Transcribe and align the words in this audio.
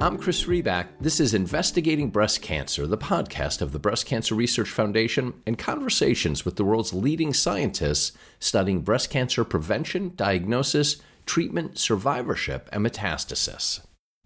I'm 0.00 0.16
Chris 0.16 0.44
Riback. 0.44 0.86
This 1.00 1.18
is 1.18 1.34
Investigating 1.34 2.10
Breast 2.10 2.40
Cancer, 2.40 2.86
the 2.86 2.96
podcast 2.96 3.60
of 3.60 3.72
the 3.72 3.80
Breast 3.80 4.06
Cancer 4.06 4.36
Research 4.36 4.70
Foundation, 4.70 5.34
and 5.44 5.58
conversations 5.58 6.44
with 6.44 6.54
the 6.54 6.64
world's 6.64 6.92
leading 6.92 7.34
scientists 7.34 8.12
studying 8.38 8.82
breast 8.82 9.10
cancer 9.10 9.42
prevention, 9.42 10.12
diagnosis, 10.14 10.98
treatment, 11.26 11.80
survivorship, 11.80 12.68
and 12.72 12.86
metastasis. 12.86 13.80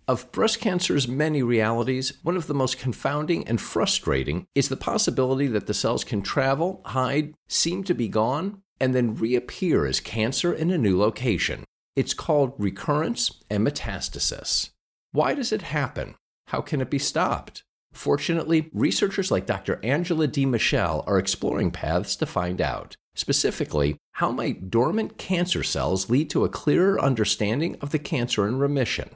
Of 0.06 0.30
breast 0.30 0.60
cancer's 0.60 1.08
many 1.08 1.42
realities, 1.42 2.18
one 2.22 2.36
of 2.36 2.48
the 2.48 2.54
most 2.54 2.78
confounding 2.78 3.48
and 3.48 3.58
frustrating 3.58 4.44
is 4.54 4.68
the 4.68 4.76
possibility 4.76 5.46
that 5.46 5.66
the 5.66 5.72
cells 5.72 6.04
can 6.04 6.20
travel, 6.20 6.82
hide, 6.84 7.32
seem 7.48 7.82
to 7.84 7.94
be 7.94 8.08
gone, 8.08 8.60
and 8.78 8.94
then 8.94 9.14
reappear 9.14 9.86
as 9.86 10.00
cancer 10.00 10.52
in 10.52 10.70
a 10.70 10.76
new 10.76 10.98
location. 10.98 11.64
It's 11.96 12.12
called 12.12 12.52
recurrence 12.58 13.42
and 13.48 13.66
metastasis. 13.66 14.68
Why 15.12 15.34
does 15.34 15.52
it 15.52 15.60
happen? 15.60 16.14
How 16.46 16.62
can 16.62 16.80
it 16.80 16.88
be 16.88 16.98
stopped? 16.98 17.64
Fortunately, 17.92 18.70
researchers 18.72 19.30
like 19.30 19.44
Dr. 19.44 19.78
Angela 19.82 20.26
DeMichele 20.26 21.04
are 21.06 21.18
exploring 21.18 21.70
paths 21.70 22.16
to 22.16 22.24
find 22.24 22.62
out. 22.62 22.96
Specifically, 23.14 23.98
how 24.12 24.32
might 24.32 24.70
dormant 24.70 25.18
cancer 25.18 25.62
cells 25.62 26.08
lead 26.08 26.30
to 26.30 26.44
a 26.44 26.48
clearer 26.48 26.98
understanding 26.98 27.76
of 27.82 27.90
the 27.90 27.98
cancer 27.98 28.48
in 28.48 28.58
remission? 28.58 29.10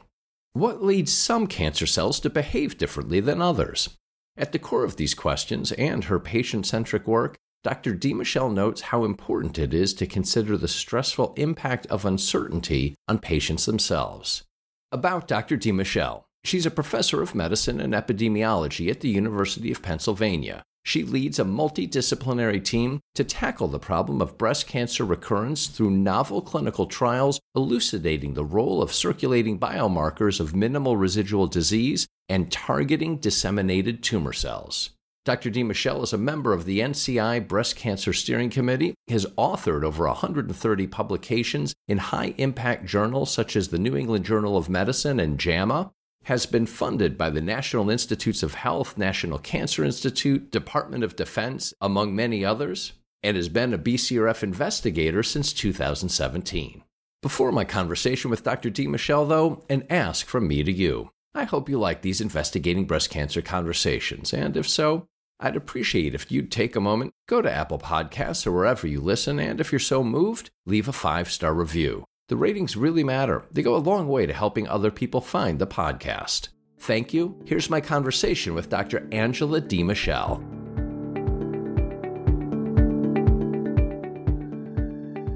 What 0.52 0.84
leads 0.84 1.16
some 1.16 1.46
cancer 1.46 1.86
cells 1.86 2.20
to 2.20 2.30
behave 2.30 2.76
differently 2.76 3.20
than 3.20 3.40
others? 3.40 3.96
At 4.36 4.52
the 4.52 4.58
core 4.58 4.84
of 4.84 4.96
these 4.96 5.14
questions 5.14 5.72
and 5.72 6.04
her 6.04 6.20
patient 6.20 6.66
centric 6.66 7.06
work, 7.06 7.36
Dr. 7.64 7.94
DeMichele 7.94 8.52
notes 8.52 8.82
how 8.82 9.04
important 9.04 9.58
it 9.58 9.72
is 9.72 9.94
to 9.94 10.06
consider 10.06 10.58
the 10.58 10.68
stressful 10.68 11.32
impact 11.38 11.86
of 11.86 12.04
uncertainty 12.04 12.94
on 13.08 13.18
patients 13.18 13.64
themselves 13.64 14.45
about 14.92 15.28
Dr. 15.28 15.56
DeMichele. 15.56 16.24
She's 16.44 16.66
a 16.66 16.70
professor 16.70 17.22
of 17.22 17.34
medicine 17.34 17.80
and 17.80 17.92
epidemiology 17.92 18.90
at 18.90 19.00
the 19.00 19.08
University 19.08 19.72
of 19.72 19.82
Pennsylvania. 19.82 20.62
She 20.84 21.02
leads 21.02 21.40
a 21.40 21.44
multidisciplinary 21.44 22.64
team 22.64 23.00
to 23.16 23.24
tackle 23.24 23.66
the 23.66 23.80
problem 23.80 24.22
of 24.22 24.38
breast 24.38 24.68
cancer 24.68 25.04
recurrence 25.04 25.66
through 25.66 25.90
novel 25.90 26.40
clinical 26.40 26.86
trials 26.86 27.40
elucidating 27.56 28.34
the 28.34 28.44
role 28.44 28.80
of 28.80 28.92
circulating 28.92 29.58
biomarkers 29.58 30.38
of 30.38 30.54
minimal 30.54 30.96
residual 30.96 31.48
disease 31.48 32.06
and 32.28 32.52
targeting 32.52 33.16
disseminated 33.16 34.00
tumor 34.00 34.32
cells. 34.32 34.90
Dr. 35.26 35.50
DeMichele 35.50 36.04
is 36.04 36.12
a 36.12 36.18
member 36.18 36.52
of 36.52 36.66
the 36.66 36.78
NCI 36.78 37.48
Breast 37.48 37.74
Cancer 37.74 38.12
Steering 38.12 38.48
Committee, 38.48 38.94
has 39.08 39.26
authored 39.36 39.82
over 39.82 40.06
130 40.06 40.86
publications 40.86 41.74
in 41.88 41.98
high 41.98 42.32
impact 42.38 42.84
journals 42.84 43.32
such 43.32 43.56
as 43.56 43.68
the 43.68 43.78
New 43.78 43.96
England 43.96 44.24
Journal 44.24 44.56
of 44.56 44.68
Medicine 44.68 45.18
and 45.18 45.36
JAMA, 45.36 45.90
has 46.26 46.46
been 46.46 46.64
funded 46.64 47.18
by 47.18 47.28
the 47.28 47.40
National 47.40 47.90
Institutes 47.90 48.44
of 48.44 48.54
Health, 48.54 48.96
National 48.96 49.40
Cancer 49.40 49.82
Institute, 49.82 50.52
Department 50.52 51.02
of 51.02 51.16
Defense, 51.16 51.74
among 51.80 52.14
many 52.14 52.44
others, 52.44 52.92
and 53.24 53.36
has 53.36 53.48
been 53.48 53.74
a 53.74 53.78
BCRF 53.78 54.44
investigator 54.44 55.24
since 55.24 55.52
2017. 55.52 56.84
Before 57.20 57.50
my 57.50 57.64
conversation 57.64 58.30
with 58.30 58.44
Dr. 58.44 58.70
DeMichele, 58.70 59.28
though, 59.28 59.64
an 59.68 59.88
ask 59.90 60.24
from 60.24 60.46
me 60.46 60.62
to 60.62 60.70
you. 60.70 61.10
I 61.34 61.42
hope 61.42 61.68
you 61.68 61.80
like 61.80 62.02
these 62.02 62.20
investigating 62.20 62.84
breast 62.84 63.10
cancer 63.10 63.42
conversations, 63.42 64.32
and 64.32 64.56
if 64.56 64.68
so, 64.68 65.08
I'd 65.38 65.56
appreciate 65.56 66.14
if 66.14 66.32
you'd 66.32 66.50
take 66.50 66.76
a 66.76 66.80
moment, 66.80 67.12
go 67.26 67.42
to 67.42 67.52
Apple 67.52 67.78
Podcasts 67.78 68.46
or 68.46 68.52
wherever 68.52 68.86
you 68.86 69.00
listen, 69.00 69.38
and 69.38 69.60
if 69.60 69.70
you're 69.70 69.78
so 69.78 70.02
moved, 70.02 70.50
leave 70.64 70.88
a 70.88 70.92
five 70.92 71.30
star 71.30 71.52
review. 71.52 72.04
The 72.28 72.36
ratings 72.36 72.76
really 72.76 73.04
matter. 73.04 73.44
They 73.52 73.62
go 73.62 73.76
a 73.76 73.78
long 73.78 74.08
way 74.08 74.26
to 74.26 74.32
helping 74.32 74.66
other 74.66 74.90
people 74.90 75.20
find 75.20 75.58
the 75.58 75.66
podcast. 75.66 76.48
Thank 76.78 77.12
you. 77.12 77.40
Here's 77.46 77.70
my 77.70 77.80
conversation 77.80 78.54
with 78.54 78.70
Dr. 78.70 79.06
Angela 79.12 79.60
DeMichele. 79.60 80.42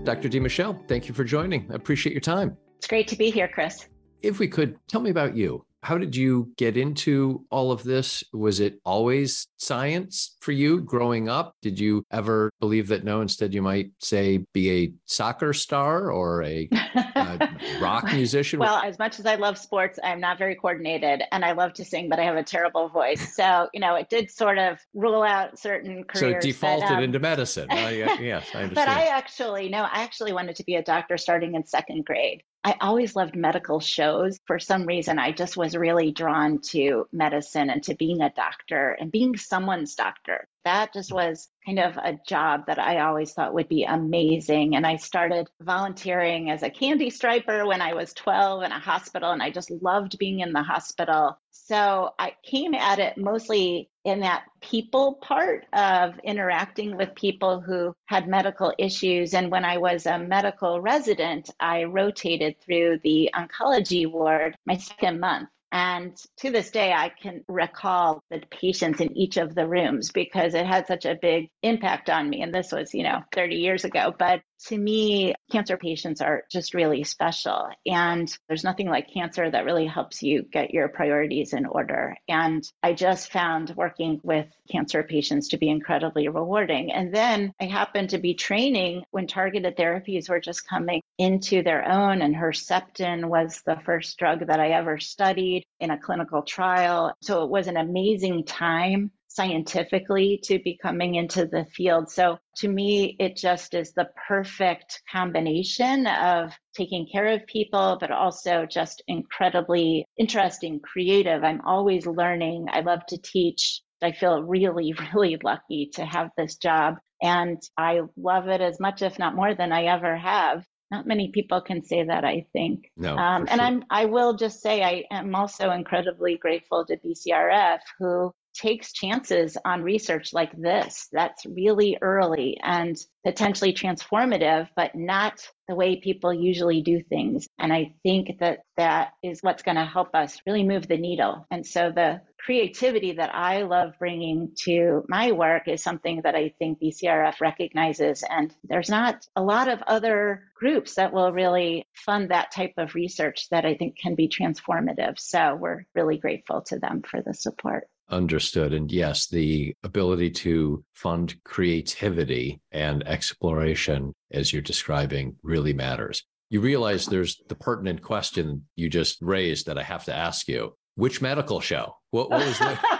Dr. 0.04 0.28
DeMichele, 0.28 0.88
thank 0.88 1.08
you 1.08 1.14
for 1.14 1.24
joining. 1.24 1.70
I 1.70 1.74
appreciate 1.74 2.12
your 2.12 2.20
time. 2.20 2.56
It's 2.78 2.86
great 2.86 3.06
to 3.08 3.16
be 3.16 3.30
here, 3.30 3.48
Chris. 3.48 3.86
If 4.22 4.38
we 4.38 4.48
could, 4.48 4.78
tell 4.88 5.00
me 5.00 5.10
about 5.10 5.36
you. 5.36 5.64
How 5.82 5.96
did 5.96 6.14
you 6.14 6.52
get 6.56 6.76
into 6.76 7.44
all 7.50 7.72
of 7.72 7.82
this? 7.82 8.22
Was 8.32 8.60
it 8.60 8.80
always 8.84 9.46
science 9.56 10.36
for 10.40 10.52
you 10.52 10.80
growing 10.80 11.28
up? 11.28 11.54
Did 11.62 11.78
you 11.78 12.04
ever 12.10 12.50
believe 12.60 12.88
that 12.88 13.04
no, 13.04 13.22
instead 13.22 13.54
you 13.54 13.62
might 13.62 13.90
say 13.98 14.44
be 14.52 14.70
a 14.70 14.92
soccer 15.06 15.52
star 15.52 16.10
or 16.10 16.42
a, 16.42 16.68
a 17.16 17.48
rock 17.80 18.04
musician? 18.12 18.60
well, 18.60 18.82
as 18.84 18.98
much 18.98 19.18
as 19.18 19.26
I 19.26 19.36
love 19.36 19.56
sports, 19.56 19.98
I'm 20.04 20.20
not 20.20 20.38
very 20.38 20.54
coordinated 20.54 21.22
and 21.32 21.44
I 21.44 21.52
love 21.52 21.72
to 21.74 21.84
sing, 21.84 22.08
but 22.08 22.18
I 22.18 22.24
have 22.24 22.36
a 22.36 22.42
terrible 22.42 22.88
voice. 22.88 23.34
So, 23.34 23.68
you 23.72 23.80
know, 23.80 23.94
it 23.94 24.10
did 24.10 24.30
sort 24.30 24.58
of 24.58 24.78
rule 24.92 25.22
out 25.22 25.58
certain 25.58 26.04
careers. 26.04 26.20
So 26.20 26.28
it 26.28 26.40
defaulted 26.42 26.88
but, 26.90 26.98
um, 26.98 27.04
into 27.04 27.18
medicine. 27.18 27.70
Uh, 27.70 27.90
yeah, 27.92 28.20
yes, 28.20 28.48
I 28.54 28.62
understand. 28.62 28.74
But 28.74 28.88
I 28.88 29.06
actually, 29.06 29.68
no, 29.68 29.82
I 29.82 30.02
actually 30.02 30.32
wanted 30.32 30.56
to 30.56 30.64
be 30.64 30.76
a 30.76 30.82
doctor 30.82 31.16
starting 31.16 31.54
in 31.54 31.64
second 31.64 32.04
grade. 32.04 32.42
I 32.62 32.76
always 32.80 33.16
loved 33.16 33.36
medical 33.36 33.80
shows. 33.80 34.38
For 34.46 34.58
some 34.58 34.84
reason, 34.84 35.18
I 35.18 35.32
just 35.32 35.56
was 35.56 35.76
really 35.76 36.12
drawn 36.12 36.60
to 36.70 37.06
medicine 37.10 37.70
and 37.70 37.82
to 37.84 37.94
being 37.94 38.20
a 38.20 38.30
doctor 38.30 38.96
and 39.00 39.10
being 39.10 39.36
someone's 39.36 39.94
doctor. 39.94 40.46
That 40.64 40.92
just 40.92 41.10
was 41.10 41.48
kind 41.64 41.78
of 41.78 41.96
a 41.96 42.18
job 42.26 42.66
that 42.66 42.78
I 42.78 43.00
always 43.00 43.32
thought 43.32 43.54
would 43.54 43.68
be 43.68 43.84
amazing. 43.84 44.76
And 44.76 44.86
I 44.86 44.96
started 44.96 45.48
volunteering 45.60 46.50
as 46.50 46.62
a 46.62 46.70
candy 46.70 47.08
striper 47.08 47.66
when 47.66 47.80
I 47.80 47.94
was 47.94 48.12
12 48.12 48.64
in 48.64 48.72
a 48.72 48.78
hospital, 48.78 49.30
and 49.30 49.42
I 49.42 49.50
just 49.50 49.70
loved 49.70 50.18
being 50.18 50.40
in 50.40 50.52
the 50.52 50.62
hospital. 50.62 51.38
So 51.50 52.10
I 52.18 52.34
came 52.42 52.74
at 52.74 52.98
it 52.98 53.16
mostly 53.16 53.89
in 54.04 54.20
that 54.20 54.44
people 54.60 55.14
part 55.14 55.66
of 55.72 56.18
interacting 56.24 56.96
with 56.96 57.14
people 57.14 57.60
who 57.60 57.94
had 58.06 58.28
medical 58.28 58.72
issues. 58.78 59.34
And 59.34 59.50
when 59.50 59.64
I 59.64 59.78
was 59.78 60.06
a 60.06 60.18
medical 60.18 60.80
resident, 60.80 61.50
I 61.60 61.84
rotated 61.84 62.60
through 62.60 63.00
the 63.02 63.30
oncology 63.34 64.10
ward 64.10 64.56
my 64.66 64.76
second 64.76 65.20
month. 65.20 65.48
And 65.72 66.16
to 66.38 66.50
this 66.50 66.70
day, 66.70 66.92
I 66.92 67.10
can 67.10 67.44
recall 67.48 68.22
the 68.30 68.42
patients 68.50 69.00
in 69.00 69.16
each 69.16 69.36
of 69.36 69.54
the 69.54 69.68
rooms 69.68 70.10
because 70.10 70.54
it 70.54 70.66
had 70.66 70.86
such 70.86 71.04
a 71.04 71.18
big 71.20 71.50
impact 71.62 72.10
on 72.10 72.28
me. 72.28 72.42
And 72.42 72.52
this 72.52 72.72
was, 72.72 72.92
you 72.94 73.04
know, 73.04 73.20
30 73.32 73.56
years 73.56 73.84
ago. 73.84 74.14
But 74.16 74.42
to 74.66 74.76
me, 74.76 75.34
cancer 75.50 75.76
patients 75.76 76.20
are 76.20 76.44
just 76.50 76.74
really 76.74 77.04
special. 77.04 77.68
And 77.86 78.30
there's 78.48 78.64
nothing 78.64 78.88
like 78.88 79.12
cancer 79.12 79.50
that 79.50 79.64
really 79.64 79.86
helps 79.86 80.22
you 80.22 80.42
get 80.42 80.72
your 80.72 80.88
priorities 80.88 81.52
in 81.52 81.66
order. 81.66 82.16
And 82.28 82.62
I 82.82 82.92
just 82.92 83.32
found 83.32 83.74
working 83.76 84.20
with 84.22 84.46
cancer 84.70 85.02
patients 85.02 85.48
to 85.48 85.58
be 85.58 85.70
incredibly 85.70 86.28
rewarding. 86.28 86.92
And 86.92 87.14
then 87.14 87.54
I 87.60 87.64
happened 87.64 88.10
to 88.10 88.18
be 88.18 88.34
training 88.34 89.04
when 89.10 89.26
targeted 89.26 89.76
therapies 89.76 90.28
were 90.28 90.40
just 90.40 90.68
coming 90.68 91.00
into 91.16 91.62
their 91.62 91.88
own. 91.88 92.20
And 92.20 92.34
Herceptin 92.34 93.26
was 93.26 93.62
the 93.64 93.80
first 93.84 94.18
drug 94.18 94.46
that 94.46 94.60
I 94.60 94.70
ever 94.70 94.98
studied 94.98 95.59
in 95.80 95.90
a 95.90 95.98
clinical 95.98 96.42
trial. 96.42 97.14
So 97.22 97.44
it 97.44 97.50
was 97.50 97.66
an 97.66 97.76
amazing 97.76 98.44
time 98.44 99.10
scientifically 99.30 100.40
to 100.42 100.58
be 100.58 100.76
coming 100.82 101.14
into 101.14 101.46
the 101.46 101.64
field. 101.76 102.10
So 102.10 102.38
to 102.56 102.68
me, 102.68 103.16
it 103.20 103.36
just 103.36 103.74
is 103.74 103.92
the 103.92 104.08
perfect 104.28 105.00
combination 105.10 106.06
of 106.06 106.52
taking 106.74 107.06
care 107.10 107.28
of 107.28 107.46
people, 107.46 107.96
but 108.00 108.10
also 108.10 108.66
just 108.66 109.02
incredibly 109.06 110.04
interesting, 110.18 110.80
creative. 110.80 111.44
I'm 111.44 111.60
always 111.64 112.06
learning. 112.06 112.66
I 112.72 112.80
love 112.80 113.06
to 113.06 113.18
teach. 113.18 113.82
I 114.02 114.12
feel 114.12 114.42
really, 114.42 114.92
really 115.14 115.38
lucky 115.42 115.90
to 115.94 116.04
have 116.04 116.30
this 116.36 116.56
job. 116.56 116.96
And 117.22 117.62
I 117.76 118.00
love 118.16 118.48
it 118.48 118.60
as 118.60 118.80
much, 118.80 119.02
if 119.02 119.18
not 119.18 119.36
more, 119.36 119.54
than 119.54 119.72
I 119.72 119.84
ever 119.84 120.16
have. 120.16 120.64
Not 120.90 121.06
many 121.06 121.28
people 121.28 121.60
can 121.60 121.82
say 121.82 122.02
that, 122.02 122.24
I 122.24 122.46
think. 122.52 122.90
No, 122.96 123.16
um, 123.16 123.46
and 123.48 123.60
I'm 123.60 123.84
I 123.90 124.06
will 124.06 124.34
just 124.34 124.60
say 124.60 124.82
I 124.82 125.04
am 125.10 125.34
also 125.34 125.70
incredibly 125.70 126.36
grateful 126.36 126.84
to 126.86 126.96
BCRF, 126.96 127.80
who 127.98 128.34
takes 128.54 128.92
chances 128.92 129.56
on 129.64 129.82
research 129.82 130.32
like 130.32 130.52
this 130.56 131.08
that's 131.12 131.46
really 131.46 131.98
early 132.00 132.58
and 132.62 132.96
potentially 133.24 133.72
transformative, 133.72 134.68
but 134.76 134.94
not 134.94 135.46
the 135.68 135.74
way 135.74 136.00
people 136.00 136.32
usually 136.32 136.82
do 136.82 137.02
things. 137.02 137.46
And 137.58 137.72
I 137.72 137.94
think 138.02 138.38
that 138.40 138.60
that 138.76 139.12
is 139.22 139.40
what's 139.40 139.62
going 139.62 139.76
to 139.76 139.84
help 139.84 140.14
us 140.14 140.40
really 140.46 140.64
move 140.64 140.88
the 140.88 140.96
needle. 140.96 141.46
And 141.50 141.66
so 141.66 141.92
the 141.94 142.22
creativity 142.38 143.12
that 143.12 143.34
I 143.34 143.62
love 143.62 143.92
bringing 143.98 144.52
to 144.64 145.04
my 145.08 145.32
work 145.32 145.68
is 145.68 145.82
something 145.82 146.22
that 146.24 146.34
I 146.34 146.54
think 146.58 146.80
BCRF 146.80 147.40
recognizes. 147.40 148.24
And 148.28 148.54
there's 148.64 148.90
not 148.90 149.26
a 149.36 149.42
lot 149.42 149.68
of 149.68 149.82
other 149.82 150.44
groups 150.56 150.94
that 150.94 151.12
will 151.12 151.32
really 151.32 151.86
fund 151.94 152.30
that 152.30 152.50
type 152.50 152.74
of 152.78 152.94
research 152.94 153.48
that 153.50 153.64
I 153.64 153.74
think 153.74 153.98
can 153.98 154.14
be 154.14 154.28
transformative. 154.28 155.20
So 155.20 155.54
we're 155.54 155.84
really 155.94 156.18
grateful 156.18 156.62
to 156.62 156.78
them 156.78 157.02
for 157.02 157.22
the 157.22 157.34
support. 157.34 157.86
Understood. 158.10 158.72
And 158.72 158.90
yes, 158.90 159.28
the 159.28 159.74
ability 159.84 160.30
to 160.30 160.84
fund 160.94 161.36
creativity 161.44 162.60
and 162.72 163.06
exploration, 163.06 164.12
as 164.32 164.52
you're 164.52 164.62
describing, 164.62 165.36
really 165.42 165.72
matters. 165.72 166.24
You 166.48 166.60
realize 166.60 167.06
there's 167.06 167.40
the 167.48 167.54
pertinent 167.54 168.02
question 168.02 168.66
you 168.74 168.88
just 168.88 169.18
raised 169.22 169.66
that 169.66 169.78
I 169.78 169.84
have 169.84 170.04
to 170.06 170.14
ask 170.14 170.48
you. 170.48 170.74
Which 170.96 171.22
medical 171.22 171.60
show? 171.60 171.94
What, 172.10 172.30
what 172.30 172.44
was 172.44 172.58
that? 172.58 172.99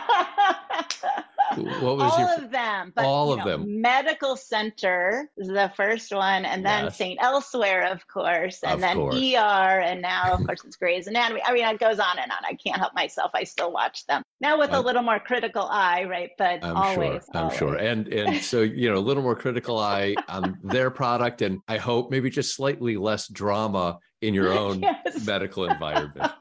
What 1.65 1.97
was 1.97 2.13
all 2.13 2.19
your, 2.19 2.45
of 2.45 2.51
them 2.51 2.93
but, 2.95 3.05
all 3.05 3.33
of 3.33 3.39
know, 3.39 3.45
them 3.45 3.81
medical 3.81 4.37
center 4.37 5.29
is 5.37 5.49
the 5.49 5.71
first 5.77 6.13
one 6.15 6.45
and 6.45 6.65
then 6.65 6.85
yes. 6.85 6.97
st 6.97 7.19
elsewhere 7.21 7.91
of 7.91 8.07
course 8.07 8.61
and 8.63 8.75
of 8.75 8.81
then 8.81 8.97
course. 8.97 9.15
er 9.17 9.81
and 9.81 10.03
now 10.03 10.33
of 10.33 10.41
course 10.47 10.65
it's 10.65 10.77
gray's 10.77 11.07
anatomy 11.07 11.41
i 11.45 11.53
mean 11.53 11.65
it 11.65 11.79
goes 11.79 11.99
on 11.99 12.19
and 12.19 12.31
on 12.31 12.39
i 12.45 12.55
can't 12.55 12.79
help 12.79 12.95
myself 12.95 13.31
i 13.35 13.45
still 13.45 13.73
watch 13.73 14.07
them 14.07 14.23
now 14.41 14.59
with 14.59 14.71
I'm, 14.71 14.83
a 14.83 14.87
little 14.87 15.03
more 15.03 15.19
critical 15.19 15.67
eye 15.71 16.05
right 16.05 16.31
but 16.39 16.65
i'm 16.65 16.77
always 16.77 16.97
sure 16.97 17.21
i'm 17.35 17.45
always. 17.45 17.59
sure 17.59 17.77
and 17.77 18.09
and 18.09 18.37
so 18.43 18.63
you 18.63 18.91
know 18.91 18.99
a 18.99 19.01
little 19.01 19.23
more 19.23 19.37
critical 19.37 19.79
eye 19.79 20.15
on 20.29 20.59
their 20.63 20.91
product 20.91 21.43
and 21.43 21.61
i 21.69 21.77
hope 21.77 22.11
maybe 22.11 22.31
just 22.31 22.55
slightly 22.55 22.97
less 22.97 23.29
drama 23.29 23.99
in 24.23 24.35
your 24.35 24.53
own 24.53 24.81
yes. 25.05 25.25
medical 25.25 25.65
environment 25.65 26.33